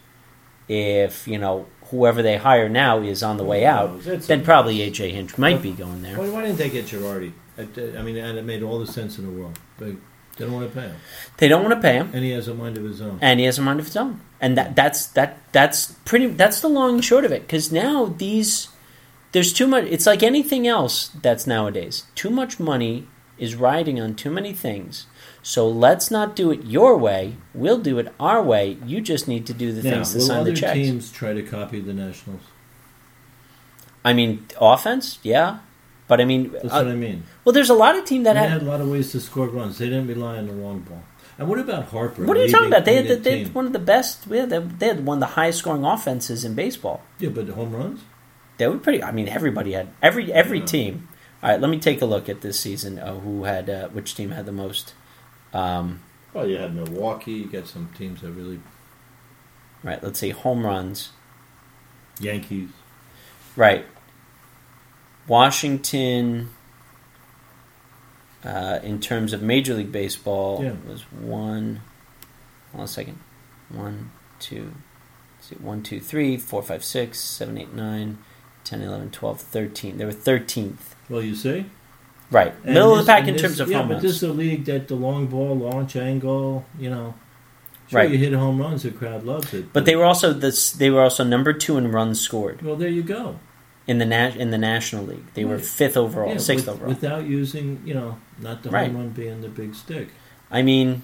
[0.69, 4.79] if you know whoever they hire now is on the way out, then a- probably
[4.79, 6.17] AJ Hinch might be going there.
[6.19, 7.33] Why, why didn't they get Girardi?
[7.59, 7.63] I,
[7.99, 9.59] I mean, and it made all the sense in the world.
[9.79, 9.89] But
[10.37, 10.97] they don't want to pay him,
[11.39, 12.11] They don't want to pay him.
[12.13, 13.19] and he has a mind of his own.
[13.23, 14.21] and he has a mind of his own.
[14.41, 17.43] And that that's that that's pretty that's the long and short of it.
[17.43, 18.69] Because now these
[19.33, 19.85] there's too much.
[19.85, 22.05] It's like anything else that's nowadays.
[22.15, 23.07] Too much money
[23.39, 25.07] is riding on too many things.
[25.47, 27.37] So let's not do it your way.
[27.55, 28.79] We'll do it our way.
[28.85, 30.75] You just need to do the now, things to will sign other the checks.
[30.75, 32.43] teams try to copy the Nationals?
[34.05, 35.61] I mean, offense, yeah,
[36.09, 37.23] but I mean, That's uh, what I mean.
[37.45, 38.51] well, there's a lot of team that they have.
[38.51, 39.79] had a lot of ways to score runs.
[39.79, 41.05] They didn't rely on the long ball.
[41.39, 42.25] And what about Harper?
[42.25, 42.85] What are you talking about?
[42.85, 44.29] They had, the, they had one of the best.
[44.29, 47.03] They had, they had one of the highest scoring offenses in baseball.
[47.21, 48.01] Yeah, but home runs.
[48.59, 49.01] They were pretty.
[49.01, 50.65] I mean, everybody had every every Yeah.
[50.65, 51.09] team.
[51.41, 52.99] All right, let me take a look at this season.
[52.99, 54.95] Uh, who had uh, which team had the most?
[55.55, 56.01] Um,
[56.33, 57.33] Well, you had Milwaukee.
[57.33, 58.61] You got some teams that really
[59.83, 61.11] right, let's see, home runs.
[62.21, 62.71] Yankees.
[63.57, 63.85] Right,
[65.27, 66.51] Washington.
[68.45, 70.75] Uh, in terms of Major League Baseball, Yeah.
[70.89, 71.81] was one.
[72.73, 73.19] Hold on a second.
[73.71, 74.73] One, two,
[75.41, 78.19] see, one, two, three, four, five, six, seven, eight, nine,
[78.63, 79.97] 10, 11, 12, 13.
[79.99, 80.95] They were 13th.
[81.09, 81.67] Well, you see,
[82.31, 82.53] Right.
[82.65, 84.03] And Middle of the pack in this- terms of yeah, home but runs.
[84.03, 87.15] this is a league that the long ball, launch angle, you know.
[87.89, 88.11] Sure, Right.
[88.11, 89.73] you hit home runs, the crowd loves it.
[89.73, 90.73] But they were also this.
[90.73, 93.39] They were also number two in runs scored well, there you go.
[93.87, 95.27] in the na- in the National League.
[95.35, 96.89] They were fifth overall, Yeah, sixth with- overall.
[96.89, 98.89] without using, you know, not the Right.
[98.89, 100.09] home run being the big stick.
[100.51, 101.03] I mean,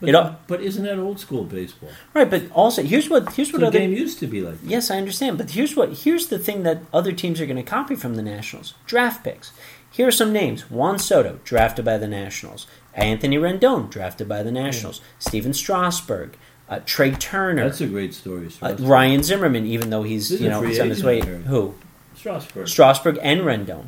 [0.00, 1.90] But, It but isn't that old school baseball?
[2.14, 2.28] right?
[2.30, 3.78] But also, here's what here's what the other.
[3.78, 4.66] game used to be like that.
[4.68, 5.36] Yes, I understand.
[5.36, 8.22] But here's what here's the thing that other teams are going to copy from the
[8.22, 9.52] Nationals: draft picks.
[9.90, 14.52] Here are some names: Juan Soto, drafted by the Nationals; Anthony Rendon, drafted by the
[14.52, 16.36] Nationals; Stephen Strasburg,
[16.68, 18.48] uh, Trea Turner, That's a great story.
[18.62, 19.66] uh, Ryan Zimmerman.
[19.66, 21.20] Even though he's you know he's on his way.
[21.20, 21.74] Who?
[22.14, 22.68] Strasburg.
[22.68, 23.86] Strasburg and Rendon.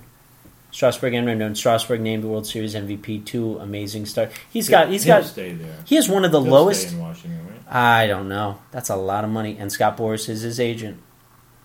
[0.71, 1.55] Strasburg and Rendon.
[1.57, 3.25] Strasburg named the World Series MVP.
[3.27, 4.33] Two amazing stars.
[4.51, 4.88] He's got.
[4.88, 5.27] He's He'll got.
[5.27, 5.77] stay there.
[5.85, 6.88] He has one of the He'll lowest.
[6.88, 7.75] Stay in Washington, right?
[7.75, 8.59] I don't know.
[8.71, 9.57] That's a lot of money.
[9.59, 10.99] And Scott Boras is his agent.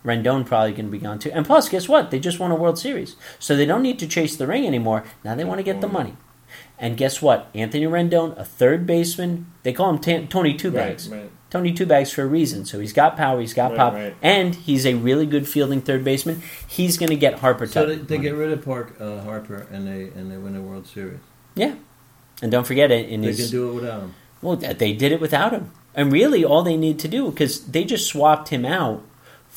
[0.08, 1.32] Rendon probably going to be gone too.
[1.34, 2.10] And plus, guess what?
[2.10, 5.04] They just won a World Series, so they don't need to chase the ring anymore.
[5.24, 6.16] Now they want to get the money.
[6.80, 7.50] And guess what?
[7.54, 9.52] Anthony Rendon, a third baseman.
[9.64, 11.10] They call him Ta- Tony Two Bags.
[11.10, 11.32] Right, right.
[11.50, 12.66] Tony Two Bags for a reason.
[12.66, 14.16] So he's got power, he's got Right, pop, right.
[14.22, 16.42] and he's a really good fielding third baseman.
[16.68, 17.68] He's going to get Harper.
[17.68, 20.62] So they, they get rid of Park uh, Harper and they and they win a
[20.62, 21.20] World Series.
[21.56, 21.76] yeah.
[22.42, 24.14] And don't forget it in They his can do it without him.
[24.44, 25.72] Well, they did it without him.
[25.96, 29.04] And really, all they need to do because they just swapped him out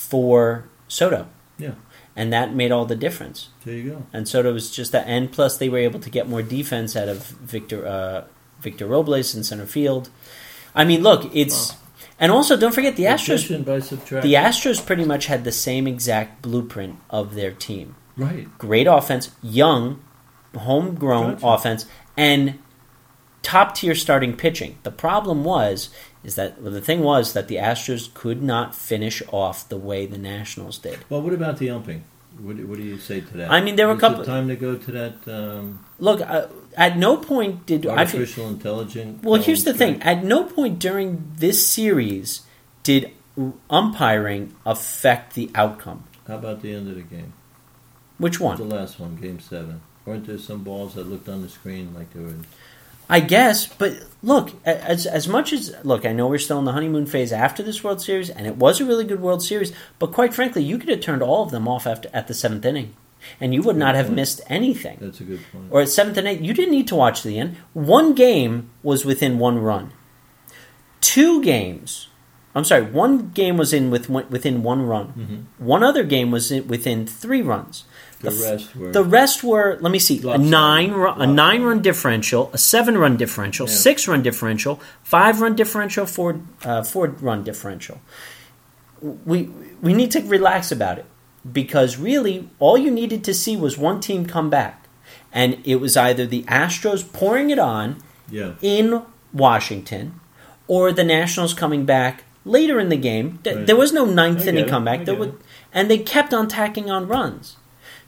[0.01, 1.75] for Soto, Yeah,
[2.17, 3.49] and that made all the difference.
[3.65, 4.07] there you go.
[4.13, 5.07] And Soto was just that.
[5.07, 8.25] And plus, they were able to get more defense out of Victor uh,
[8.61, 10.11] Victor Robles in center field.
[10.75, 11.75] I mean, look, it's
[12.19, 13.45] and also don't forget the Astros.
[13.51, 13.65] Addition.
[13.65, 17.95] The Astros pretty much had the same exact blueprint of their team.
[18.17, 18.47] right.
[18.59, 20.03] Great offense, young,
[20.57, 21.47] homegrown Gotcha.
[21.47, 21.87] offense,
[22.17, 22.59] and
[23.43, 24.77] top tier starting pitching.
[24.83, 25.89] The problem was
[26.24, 30.06] is that well, the thing was that the Astros could not finish off the way
[30.06, 30.98] the Nationals did.
[31.09, 32.04] Well, what about the umping?
[32.38, 33.50] What, do- what do you say to that?
[33.50, 36.96] I mean, there were a couple- time to go to that um, Look, uh, at
[36.96, 39.22] no point did I artificial intelligence.
[39.22, 40.00] Well, here's the thing.
[40.02, 42.42] At no point during this series
[42.83, 43.11] did
[43.68, 46.04] umpiring affect the outcome.
[46.26, 47.33] How about the end of the game?
[48.18, 48.56] Which one?
[48.59, 49.80] The last one, Game Seven.
[50.06, 52.35] Weren't there some balls that looked on the screen like they were?
[53.11, 56.73] I guess, but look, as as much as look, I know we're still in the
[56.73, 59.73] honeymoon phase after this World Series, and it was a really good World Series.
[59.99, 62.64] But quite frankly, you could have turned all of them off after at the seventh
[62.64, 62.94] inning,
[63.40, 64.16] and you would not have point.
[64.16, 64.99] missed anything.
[65.01, 65.66] That's a good point.
[65.70, 67.57] Or at seventh and eighth, you didn't need to watch the end.
[67.73, 69.92] One game was within one run.
[71.01, 72.07] Two games,
[72.55, 75.13] I'm sorry, one game was in with within one run.
[75.17, 75.65] Mhm.
[75.65, 77.85] One other game was in, within three runs.
[78.23, 81.63] The f- rest were The rest were, let me see, a nine run, a nine
[81.63, 83.73] run differential, a seven run differential, Yeah.
[83.75, 88.01] six run differential, five run differential, four uh, four run differential.
[89.25, 89.49] We
[89.81, 91.07] we need to relax about it
[91.51, 94.87] because really all you needed to see was one team come back,
[95.33, 98.53] and it was either the Astros pouring it on yeah.
[98.61, 100.21] in Washington
[100.67, 103.38] or the Nationals coming back later in the game.
[103.44, 103.66] Th- Right.
[103.66, 104.68] There was no ninth inning it.
[104.70, 105.05] comeback.
[105.05, 105.31] There was,
[105.72, 107.57] and they kept on tacking on runs.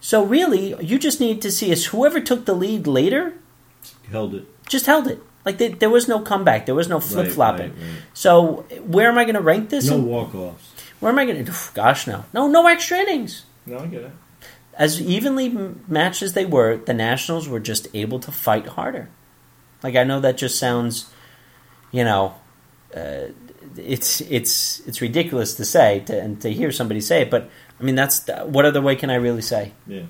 [0.01, 3.35] So really, you just need to see is whoever took the lead later
[4.11, 4.45] Held it.
[4.69, 5.21] just held it.
[5.45, 6.67] Like they, there was no comeback.
[6.67, 7.71] There was no flip flopping.
[7.73, 9.89] Right, right, So where am I going to rank this?
[9.89, 10.71] No walk offs.
[11.01, 11.53] Where am I going to?
[11.75, 13.45] Gosh, no, no, no extra innings.
[13.67, 14.13] No, I get it.
[14.75, 15.49] As evenly
[15.89, 19.09] matched as they were, the Nationals were just able to fight harder.
[19.83, 21.11] Like I know that just sounds,
[21.91, 22.35] you know,
[22.97, 23.27] uh,
[23.77, 27.49] it's it's it's ridiculous to say to, and to hear somebody say it, but
[27.81, 29.73] I mean that's what other way can I really say?
[29.87, 30.03] Yeah.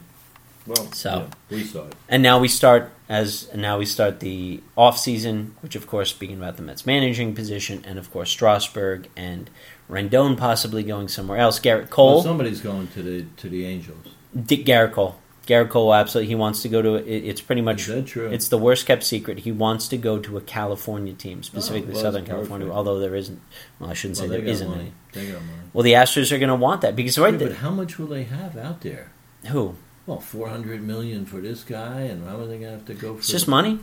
[0.66, 1.94] Well, So- yeah, we saw it.
[2.08, 6.10] And now we start as and now we start the off season, which of course
[6.10, 9.50] speaking about the Mets managing position, and of course Strasburg and
[9.90, 11.58] Rendon possibly going somewhere else.
[11.60, 14.06] Gerrit Cole, Well, somebody's going to the to the Angels.
[14.46, 16.94] Dick Gerrit Cole, Gerrit Cole absolutely he wants to go to.
[16.94, 18.28] It, it's pretty much true?
[18.28, 19.38] it's the worst kept secret.
[19.40, 22.70] He wants to go to a California team, oh, specifically Oh, well, Southern that's California.
[22.70, 23.40] Although there isn't,
[23.78, 24.80] well, I shouldn't well, say there isn't money.
[24.80, 24.92] any.
[25.12, 25.58] They got money.
[25.72, 28.06] Well, the Astros are going to want that because right Yeah, but how much will
[28.06, 29.10] they have out there?
[29.48, 29.74] who?
[30.06, 32.94] Well, four hundred million for this guy, and how are they going to have to
[32.94, 33.18] go for?
[33.20, 33.78] It's just money.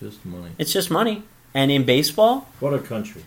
[0.00, 0.50] It's just money.
[0.58, 1.22] It's just money.
[1.54, 3.22] And in baseball, What a country!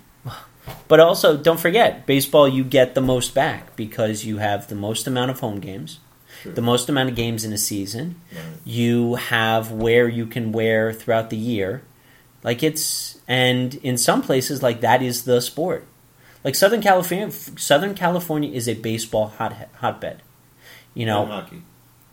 [0.87, 5.07] But also, don't forget, baseball, you get the most back because you have the most
[5.07, 5.99] amount of home games,
[6.43, 6.53] Sure.
[6.53, 8.15] the most amount of games in a season.
[8.33, 8.41] Right.
[8.65, 11.81] You have where you can wear throughout the year.
[12.43, 15.85] Like it's, and in some places, like that is the sport.
[16.43, 20.21] Like Southern California, Southern California is a baseball hot hotbed.
[20.93, 21.61] You know, And hockey.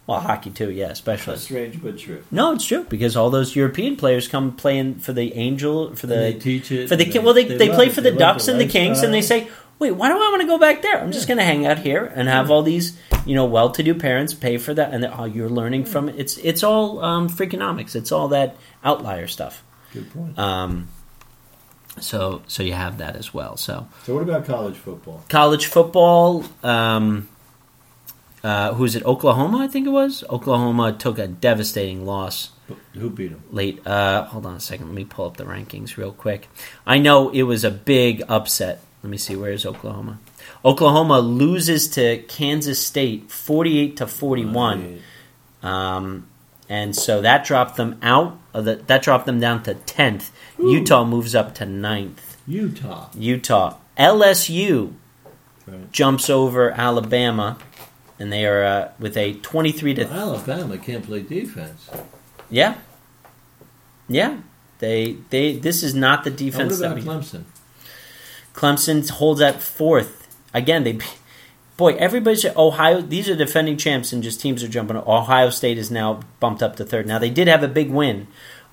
[0.08, 1.34] well, hockey too, yeah, especially.
[1.34, 2.24] That's strange but true.
[2.32, 6.14] No, it's true because all those European players come playing for the Angel for the
[6.26, 7.92] And they teach it for the Ki- well they, they, love play it.
[7.92, 10.40] for the They Ducks and the Kings and they say, "Wait, why do I want
[10.42, 11.00] to go back there?
[11.00, 14.32] I'm just going to hang out here and have all these, you know, well-to-do parents
[14.34, 16.14] pay for that and oh, you're learning from it.
[16.18, 17.94] It's it's all um, freakonomics.
[17.94, 19.62] It's all that outlier stuff.
[19.92, 20.38] Good point.
[20.38, 20.88] Um,
[22.00, 23.56] so so you have that as well.
[23.56, 25.24] So so, what about college football?
[25.28, 26.44] college football.
[26.62, 27.28] Um,
[28.44, 29.04] uh, who's it?
[29.04, 30.22] Oklahoma, I think it was.
[30.30, 32.50] Oklahoma took a devastating loss
[32.94, 33.42] Who beat them?
[33.50, 33.84] late.
[33.86, 34.86] Uh, hold on a second.
[34.86, 36.48] Let me pull up the rankings real quick.
[36.86, 38.82] I know it was a big upset.
[39.06, 39.36] Let me see.
[39.36, 40.18] Where's Oklahoma?
[40.64, 45.00] Oklahoma loses to Kansas State, forty-eight to forty-one,
[45.62, 46.26] um,
[46.68, 48.36] and so that dropped them out.
[48.52, 50.32] Of the, that dropped them down to tenth.
[50.58, 52.36] Utah moves up to 9th.
[52.48, 53.08] Utah.
[53.14, 54.94] Utah, LSU
[55.68, 55.92] Right.
[55.92, 57.58] jumps over Alabama,
[58.18, 61.88] and they are uh, with a twenty-three to Well, Alabama can't play defense.
[62.50, 62.74] Yeah.
[64.08, 64.38] Yeah.
[64.80, 66.80] They they this is not the defense.
[66.80, 67.44] Now, what that about we Clemson?
[68.56, 70.26] Clemson holds at fourth.
[70.54, 70.98] Again, they
[71.76, 75.90] boy, everybody's Ohio these are defending champs and just teams are jumping Ohio State is
[75.90, 77.06] now bumped up to third.
[77.06, 78.26] Now they did have a big win.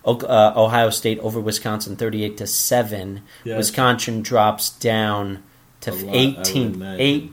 [0.06, 3.22] Uh, Ohio State over Wisconsin 38 to 7.
[3.46, 3.58] Yes.
[3.58, 5.42] Wisconsin drops down
[5.80, 6.78] to A lot, I would 18th.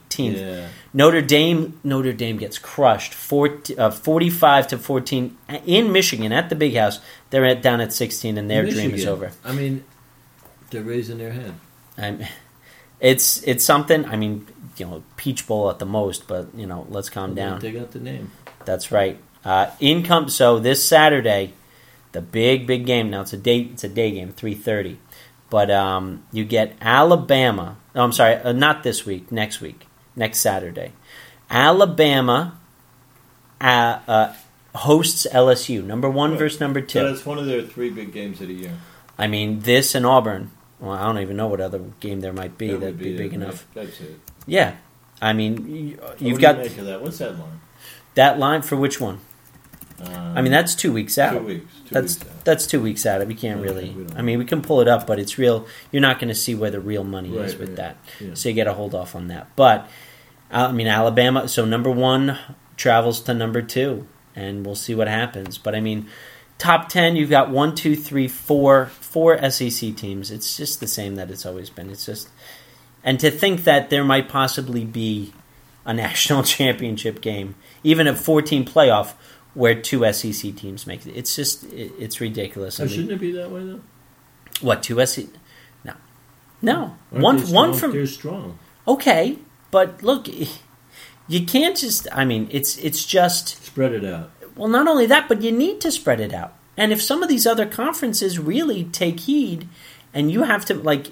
[0.09, 0.37] 18th.
[0.37, 0.69] Yeah.
[0.93, 5.37] Notre Dame Notre Dame gets crushed 40, uh, 45 to 14
[5.67, 7.01] in Michigan at the Big House.
[7.31, 9.33] They're at, down at 16 and their dream is over.
[9.45, 9.85] I mean,
[10.71, 11.55] they're raising their head.
[12.01, 12.25] I'm,
[13.01, 14.05] it's it's something.
[14.07, 17.61] I mean, you know, Peach Bowl at the most, but you know, let's calm down.
[17.61, 18.31] They got the name.
[18.65, 19.19] That's right.
[19.45, 20.29] Uh, income.
[20.29, 21.53] So this Saturday,
[22.13, 23.11] the big big game.
[23.11, 23.61] Now it's a day.
[23.61, 24.99] It's a day game, three thirty.
[25.49, 27.77] But um, you get Alabama.
[27.97, 29.33] Oh, I'm sorry, uh, not this week.
[29.33, 30.93] Next week, next Saturday,
[31.51, 32.57] Alabama
[33.61, 34.35] uh, uh,
[34.75, 35.83] hosts LSU.
[35.85, 36.39] Number one Right.
[36.39, 37.01] versus number two.
[37.01, 38.79] So that's one of their three big games of the year.
[39.19, 40.51] I mean, this and Auburn.
[40.81, 43.17] Well, I don't even know what other game there might be That that'd would be,
[43.17, 43.67] big enough.
[43.75, 43.85] right?
[43.87, 44.19] That's it.
[44.47, 44.77] Yeah,
[45.21, 47.03] I mean, you, you've do got you make of that.
[47.03, 47.61] What's that line?
[48.15, 49.21] that line for which one?
[50.03, 51.33] Um, I mean, that's two weeks out.
[51.35, 51.75] two weeks.
[51.87, 52.45] Two that's weeks out.
[52.45, 53.27] that's two weeks out.
[53.27, 53.91] We can't really.
[53.91, 55.67] we I mean, we can pull it up, but it's real.
[55.93, 57.77] You're not going to see where the real money is with right.
[57.77, 57.97] that.
[58.19, 58.35] Yeah.
[58.35, 59.55] So you got to hold off on that.
[59.57, 59.89] But
[60.51, 61.49] uh, I mean, Alabama.
[61.49, 62.39] So number one
[62.79, 65.59] travels to number two, and we'll see what happens.
[65.59, 66.09] But I mean,
[66.61, 67.17] top ten.
[67.17, 70.31] You've got one, two, three, four, four SEC teams.
[70.31, 71.91] It's just the same that it's always been.
[71.91, 72.29] It's just,
[73.03, 75.33] and to think that there might possibly be
[75.85, 79.15] a national championship game, even a 14 playoff,
[79.55, 81.17] where two SEC teams make it.
[81.17, 82.79] It's just, it, it's ridiculous.
[82.79, 83.81] Oh, I Oh, shouldn't it be that way though?
[84.61, 85.27] what two SEC?
[85.83, 85.95] No,
[86.63, 86.97] no.
[87.11, 87.55] Aren't one, strong?
[87.55, 88.59] one from They're strong.
[88.87, 89.39] okay,
[89.71, 90.29] but look,
[91.27, 92.07] you can't just.
[92.13, 94.31] I mean, it's it's just Spread it out.
[94.61, 96.53] Well, not only that, but you need to spread it out.
[96.77, 99.67] And if some of these other conferences really take heed,
[100.13, 101.07] and you have to like,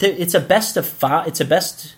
[0.00, 1.28] it's a best of five.
[1.28, 1.94] It's a best.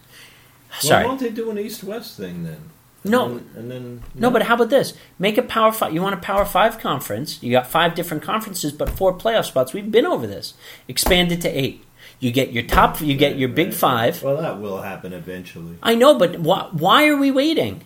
[0.81, 2.59] Sorry, Well, why don't they do an East-West thing then?
[3.05, 3.29] And No.
[3.29, 4.93] then, and then No, but how about this?
[5.19, 5.95] Make a power five.
[5.95, 7.39] You want a power five conference?
[7.43, 9.73] You got five different conferences, but four playoff spots.
[9.73, 10.53] We've been over this.
[10.89, 11.83] Expand it to eight.
[12.21, 13.01] You get your top.
[13.01, 14.23] You get your big five.
[14.23, 15.77] Well, that will happen eventually.
[15.83, 17.83] I know, but why, why are we waiting?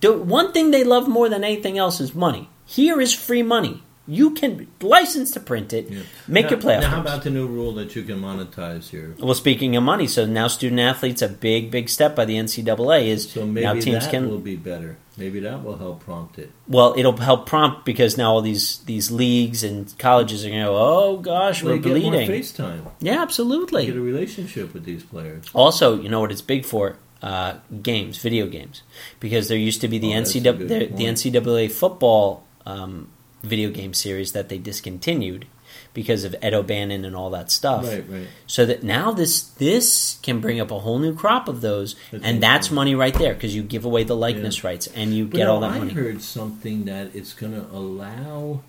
[0.00, 2.48] Do, one thing they love more than anything else is money.
[2.66, 3.82] Here is free money.
[4.06, 5.90] You can license to print it.
[5.90, 6.00] Yeah.
[6.26, 6.80] Make now, your playoff.
[6.80, 9.14] Now, how about the new rule that you can monetize your?
[9.18, 13.08] well, speaking of money, so now student athletes a big, big step by the NCAA
[13.08, 14.96] is So maybe now teams that can will be better.
[15.18, 16.50] Maybe that will help prompt it.
[16.68, 20.66] Well, it'll help prompt because now all these these leagues and colleges are going to
[20.66, 22.30] go, oh gosh, Well, we're you get more bleeding.
[22.30, 22.92] FaceTime.
[23.00, 23.84] Yeah, absolutely.
[23.86, 25.44] Get a relationship with these players.
[25.52, 26.96] Also, you know what it's big for?
[27.20, 28.82] Uh, games, video games,
[29.18, 31.04] because there used to be the Oh, NCAA the, the.
[31.04, 33.08] NCAA football um,
[33.42, 35.46] video game series that they discontinued
[35.94, 37.84] because of Ed O'Bannon and all that stuff.
[37.84, 38.28] Right, right.
[38.46, 42.22] So that now this this can bring up a whole new crop of those, That's
[42.24, 45.38] and that's money right there because you give away the likeness rights and you But
[45.38, 45.92] get no, all that I money.
[45.94, 48.62] heard something that it's going to allow,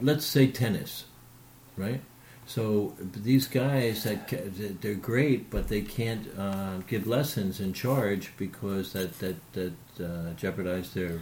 [0.00, 1.04] let's say tennis,
[1.76, 2.00] right?
[2.46, 4.28] So these guys that
[4.80, 10.32] they're great, but they can't uh, give lessons and charge because that that that uh,
[10.36, 11.20] jeopardize their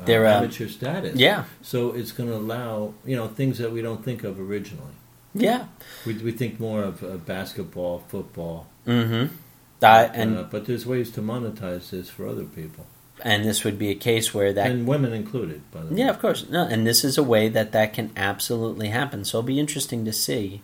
[0.00, 1.16] uh, Their, uh, amateur status.
[1.16, 4.94] Yeah, So it's going to allow you know things that we don't think of originally.
[5.34, 5.66] yeah.
[6.06, 9.34] We we think more of uh, basketball, football, Mm-hmm.
[9.82, 12.86] Uh, and uh, but there's ways to monetize this for other people,
[13.22, 15.62] and this would be a case where that and women included.
[15.70, 16.00] By the way.
[16.00, 19.38] yeah of course no and this is a way that that can absolutely happen so
[19.38, 20.62] it'll be interesting to see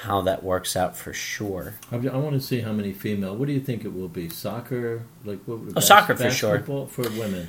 [0.00, 3.34] how that works out for sure I, want to see how many female.
[3.34, 4.28] What do you think it will be?
[4.28, 5.60] Soccer, like what?
[5.74, 6.60] Oh, soccer for sure.
[6.60, 7.48] For women,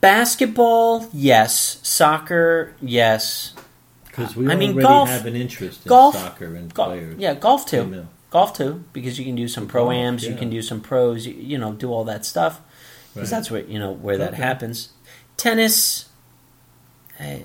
[0.00, 3.54] basketball yes soccer yes
[4.06, 7.18] because we I mean, already golf- have an interest in golf- soccer and Gol- players.
[7.18, 8.08] yeah golf too female.
[8.30, 11.26] golf too because you can do some Golf, pro ams you can do some pros
[11.26, 12.60] you, you know do all that stuff
[13.14, 13.36] because Right.
[13.38, 14.42] that's where you know where that Okay.
[14.42, 14.90] happens
[15.36, 16.08] tennis
[17.18, 17.38] eh,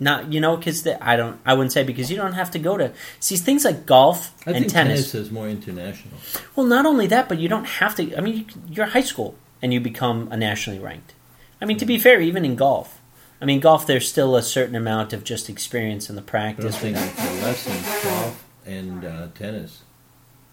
[0.00, 2.76] not you know because i don't i wouldn't say because you don't have to go
[2.76, 6.18] to see things like golf I and think tennis tennis is more international.
[6.56, 8.14] Well, not only that, but you don't have to.
[8.16, 11.14] I mean, you, you're high school and you become a nationally ranked.
[11.62, 13.00] I mean, to be fair, even in golf,
[13.40, 16.54] I mean, golf there's still a certain amount of just experience in the But I'm
[16.56, 16.76] practice.
[16.76, 19.82] thinking for lessons, golf and uh, tennis.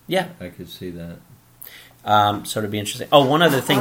[0.07, 1.17] Yeah, I could see that.
[2.06, 3.08] Um, so it'd be interesting.
[3.12, 3.80] Oh, one other thing: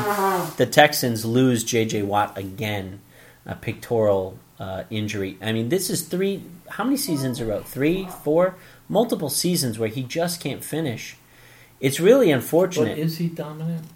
[0.57, 2.03] the Texans lose J.J.
[2.03, 3.01] Watt again,
[3.47, 5.39] a pectoral uh, injury.
[5.41, 6.43] I mean, this is three.
[6.69, 7.67] How many seasons are out?
[7.69, 8.55] Three, four,
[8.89, 11.17] multiple seasons where he just can't finish.
[11.81, 12.99] It's really But unfortunate.
[12.99, 13.87] is he dominant?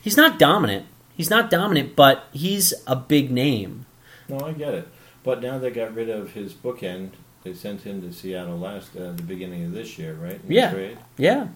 [0.00, 0.86] He's not dominant.
[1.16, 3.86] He's not dominant, but he's a big name.
[4.28, 4.88] No, I get it.
[5.22, 7.10] But now they got rid of his bookend.
[7.42, 10.40] They sent him to Seattle last uh, the beginning of this year, right?
[10.46, 10.94] In Yeah.
[11.18, 11.48] Yeah,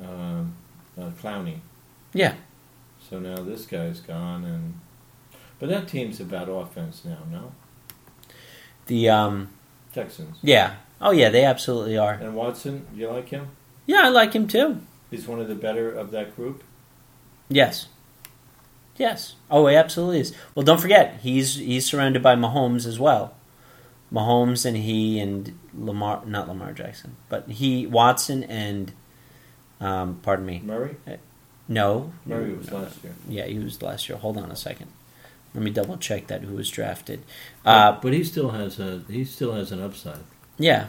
[0.00, 0.54] Um,
[0.98, 1.58] uh, Clowney.
[2.12, 2.34] yeah.
[3.10, 4.80] So now this guy's gone, and
[5.58, 7.18] but that team's about offense now.
[7.30, 7.52] No,
[8.86, 9.50] The um,
[9.92, 10.76] Texans yeah.
[11.00, 12.14] Oh yeah, they absolutely are.
[12.14, 12.86] and Watson.
[12.94, 13.48] Do you like him?
[13.86, 14.80] Yeah, I like him too.
[15.10, 16.64] He's one of the better of that group.
[17.48, 17.88] Yes.
[18.96, 19.34] Yes.
[19.50, 20.34] Oh, he absolutely is.
[20.54, 23.34] Well, don't forget, he's he's surrounded by Mahomes as well.
[24.12, 28.92] Mahomes and he and Lamar, not Lamar Jackson, but he Watson and,
[29.80, 30.96] um, pardon me, Murray?
[31.68, 33.14] no, Murray was no, last year.
[33.28, 34.18] Yeah, he was last year.
[34.18, 34.90] Hold on a second.
[35.54, 37.22] Let me double check that who was drafted.
[37.62, 40.20] But, Uh, but he still has a he still has an upside.
[40.58, 40.88] yeah,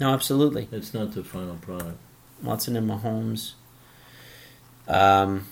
[0.00, 0.68] no, absolutely.
[0.72, 1.98] It's not the final product.
[2.42, 3.52] Watson and Mahomes.
[4.88, 5.46] Um,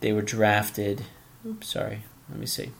[0.00, 1.02] they were drafted.
[1.46, 2.04] Oops, sorry.
[2.30, 2.70] Let me see.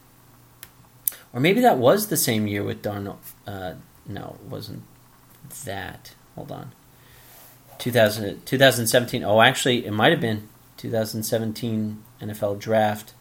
[1.32, 3.18] Or maybe that was the same year with Darnold.
[3.46, 3.74] Uh,
[4.06, 4.82] no, it wasn't
[5.64, 6.14] that.
[6.34, 6.72] Hold on.
[7.82, 9.24] 2000, 2017.
[9.24, 13.12] Oh, actually, it might have been 2017 NFL draft.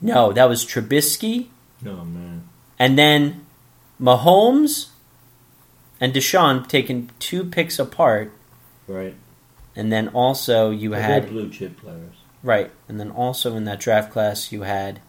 [0.00, 1.46] No, that was Trubisky,
[1.86, 2.48] Oh man.
[2.78, 3.46] and then
[4.00, 4.88] Mahomes
[6.00, 8.32] and Deshaun taken two picks apart,
[8.88, 9.14] Right.
[9.76, 12.16] and then also you They're had blue chip players.
[12.42, 15.00] Right, and then also in that draft class you had,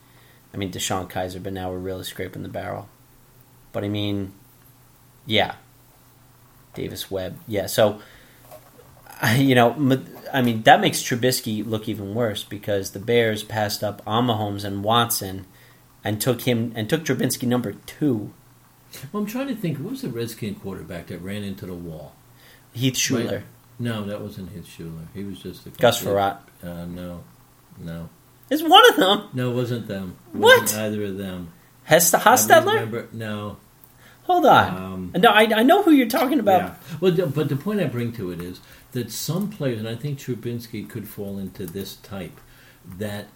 [0.53, 2.87] I mean, DeShone Kizer, but now we're really scraping the barrel.
[3.71, 4.33] But I mean,
[5.25, 5.55] yeah,
[6.73, 7.67] Davis Webb, yeah.
[7.67, 8.01] So,
[9.35, 10.01] you know,
[10.33, 14.63] I mean, that makes Trubisky look even worse because the Bears passed up on Mahomes
[14.63, 15.45] and Watson,
[16.03, 18.33] and took him and took Trubisky number two,
[19.11, 19.77] Well, I'm trying to think.
[19.77, 22.13] Who was the Redskin quarterback that ran into the wall?
[22.73, 23.43] Heath Shuler, Right.
[23.79, 25.07] No, that wasn't his Shuler.
[25.13, 26.37] He was just the Gus Frerotte.
[26.63, 27.23] Uh, no,
[27.79, 28.09] no,
[28.49, 29.29] is one of them.
[29.33, 29.51] no.
[29.51, 30.15] It wasn't them.
[30.33, 30.61] It What?
[30.61, 31.51] Wasn't either of them.
[31.83, 32.73] Hesta I Hostetler.
[32.75, 33.07] remember.
[33.11, 33.57] No.
[34.31, 34.77] Hold on.
[34.77, 36.61] Um, no, I, I know who you're talking about.
[36.61, 36.75] Yeah.
[37.01, 38.61] Well, the, but the point I bring to it is
[38.93, 42.39] that some players, and I think Trubinsky could fall into this type,
[42.97, 43.27] that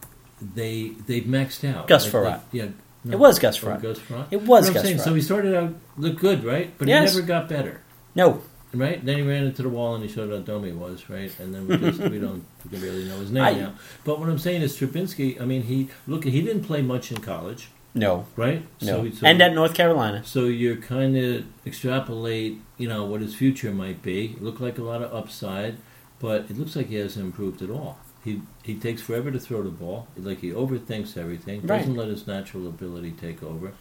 [0.41, 1.88] they they've maxed out.
[1.88, 2.41] Gus Like Frerotte.
[2.52, 2.68] they- yeah.
[3.12, 3.82] It was Gus Oh, Frerotte.
[3.84, 4.28] Gus Frerotte.
[4.32, 5.00] It was Gus Frerotte.
[5.02, 6.74] So he started out looked good, right?
[6.78, 7.12] But Yes.
[7.14, 7.82] he never got better.
[8.16, 8.41] No,
[8.74, 9.06] Right?
[9.06, 11.32] Then he ran into the wall and he showed how dumb he was, right?
[11.39, 13.74] And then we just we don't we barely know his name I- now.
[14.04, 17.20] But what I'm saying is Trubinsky, I mean he look he didn't play much in
[17.22, 18.62] college, no, right?
[18.82, 20.22] no, he- and at North Carolina.
[20.26, 24.26] so you're kind of extrapolate, you know, what his future might be.
[24.38, 25.78] It looked like a lot of upside,
[26.20, 27.98] but it looks like he hasn't improved at all.
[28.24, 30.08] He he takes forever to throw the ball.
[30.18, 31.62] Like he overthinks everything.
[31.62, 31.80] Right.
[31.80, 33.74] Doesn't let his natural ability take over,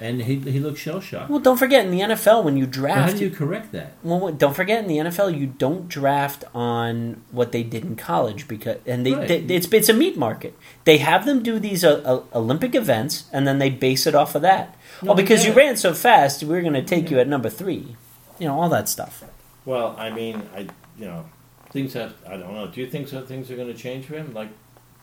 [0.00, 1.30] and he he looks shell shocked.
[1.30, 3.92] Well, don't forget in the NFL when you draft How draft, do you correct that?
[4.02, 8.46] well, don't forget in the NFL you don't draft on what they did in college
[8.48, 9.28] because and they, Right.
[9.28, 10.56] they it's it's a meat market.
[10.84, 14.34] They have them do these uh, uh, Olympic events and then they base it off
[14.34, 14.76] of that.
[15.02, 17.96] No, oh, because you ran so fast, we're going to take you at number three.
[18.38, 19.24] You know all that stuff.
[19.64, 20.60] Well, I mean, I
[20.98, 21.26] you know,
[21.70, 22.14] things have.
[22.26, 22.66] I don't know.
[22.68, 23.20] Do you think so?
[23.24, 24.32] Things are going to change for him?
[24.32, 24.48] Like,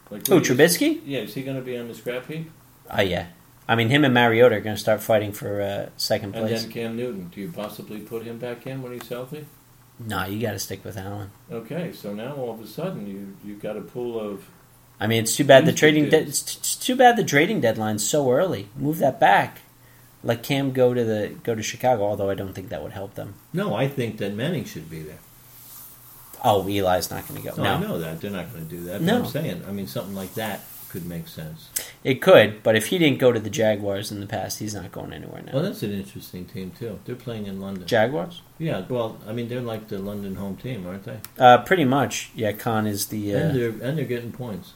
[0.09, 1.01] like Who what is- Trubisky?
[1.05, 2.49] Yeah, is he going to be on the scrap heap?
[2.89, 3.27] Oh yeah,
[3.67, 6.63] I mean him and Mariota are going to start fighting for uh, second And place.
[6.63, 7.29] then Cam Newton.
[7.33, 9.45] Do you possibly put him back in when he's healthy?
[9.99, 11.31] No, you got to stick with Allen.
[11.51, 14.45] Okay, so now all of a sudden you you've got a pool of
[14.99, 16.09] I mean, it's too bad the trading.
[16.09, 18.69] De- it's, it's too bad the trading deadline's so early.
[18.75, 19.59] Move that back.
[20.23, 22.03] Let Cam go to the go to Chicago.
[22.03, 23.35] Although I don't think that would help them.
[23.53, 25.19] No, I think that Manning should be there.
[26.43, 27.55] Oh, Eli's not going to go.
[27.55, 28.99] No, No, I know that they're not going to do that.
[28.99, 29.19] But No.
[29.19, 30.61] I'm saying, I mean, something like that
[30.93, 31.69] could make sense.
[32.03, 34.91] it could, but if he didn't go to the Jaguars in the past, he's not
[34.91, 35.53] going anywhere now.
[35.53, 36.99] Well, that's an interesting team too.
[37.05, 37.87] They're playing in London.
[37.87, 38.41] Jaguars?
[38.59, 41.17] Yeah, well, I mean, they're like the London home team, aren't they?
[41.39, 42.29] Uh, pretty much.
[42.35, 43.33] Yeah, Khan is the.
[43.33, 44.73] And Uh, they're and they're getting points.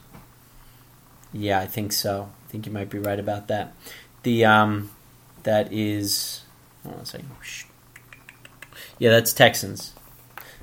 [1.32, 2.30] yeah, I think so.
[2.46, 3.72] I think you might be right about that.
[4.24, 4.90] The um,
[5.44, 6.42] that is.
[6.82, 7.30] Hold on a second.
[8.98, 9.92] Yeah, that's Texans.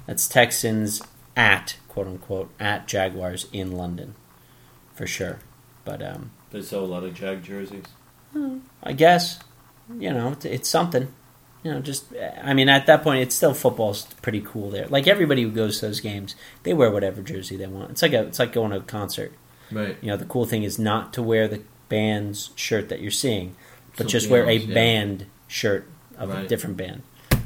[0.06, 1.02] That's Texans
[1.38, 4.16] at quote unquote at Jaguars in London,
[4.96, 5.40] for sure.
[5.84, 7.86] But um, they sell a lot of Jag jerseys.
[8.84, 9.40] I guess
[10.00, 11.08] you know it's, it's something.
[11.64, 12.06] You know, just
[12.44, 14.88] I mean, at that point, it's still football's pretty cool there.
[14.88, 17.92] Like everybody who goes to those games, they wear whatever jersey they want.
[17.92, 19.34] It's like a it's like going to a concert.
[19.72, 19.98] Right.
[20.02, 23.56] You know, the cool thing is not to wear the band's shirt that you're seeing,
[23.98, 24.74] but just Something wear a yeah.
[24.74, 25.88] band shirt
[26.18, 26.48] of a Right.
[26.48, 27.02] different band.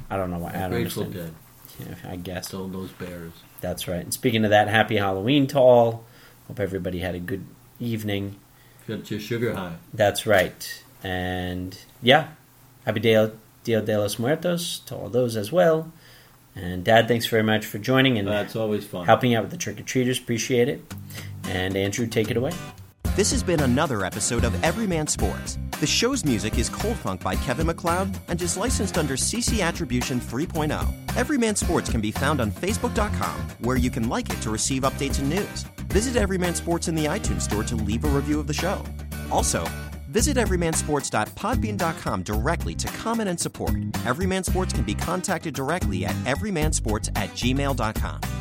[0.09, 0.49] I don't know why.
[0.49, 1.35] I don't Grateful understand.
[1.79, 1.87] Dead.
[2.03, 3.31] Yeah, I guess Sold those bears.
[3.61, 4.01] that's right.
[4.01, 6.03] And speaking of that, happy Halloween to all.
[6.49, 7.45] Hope everybody had a good
[7.79, 8.35] evening.
[8.87, 9.75] Got your sugar high.
[9.93, 10.83] That's right.
[11.03, 12.29] And yeah,
[12.85, 13.31] happy Dia,
[13.63, 15.91] Dia de los Muertos to all those as well.
[16.55, 19.05] And Dad, thanks very much for joining and That's always fun.
[19.05, 20.19] helping out with the trick or treaters.
[20.19, 20.81] Appreciate it.
[21.45, 22.51] And Andrew, take it away.
[23.15, 25.57] This has been another episode of Everyman Sports.
[25.79, 30.19] The show's music is Cold Funk by Kevin MacLeod and is licensed under CC Attribution
[30.19, 31.15] 3.0.
[31.15, 35.19] Everyman Sports can be found on Facebook.com, where you can like it to receive updates
[35.19, 35.65] and news.
[35.89, 38.83] Visit Everyman Sports in the iTunes Store to leave a review of the show.
[39.31, 39.67] Also,
[40.09, 43.73] visit everymansports.podbean.com directly to comment and support.
[44.05, 48.38] Everyman Sports can be contacted directly at everymansports at gmail.com.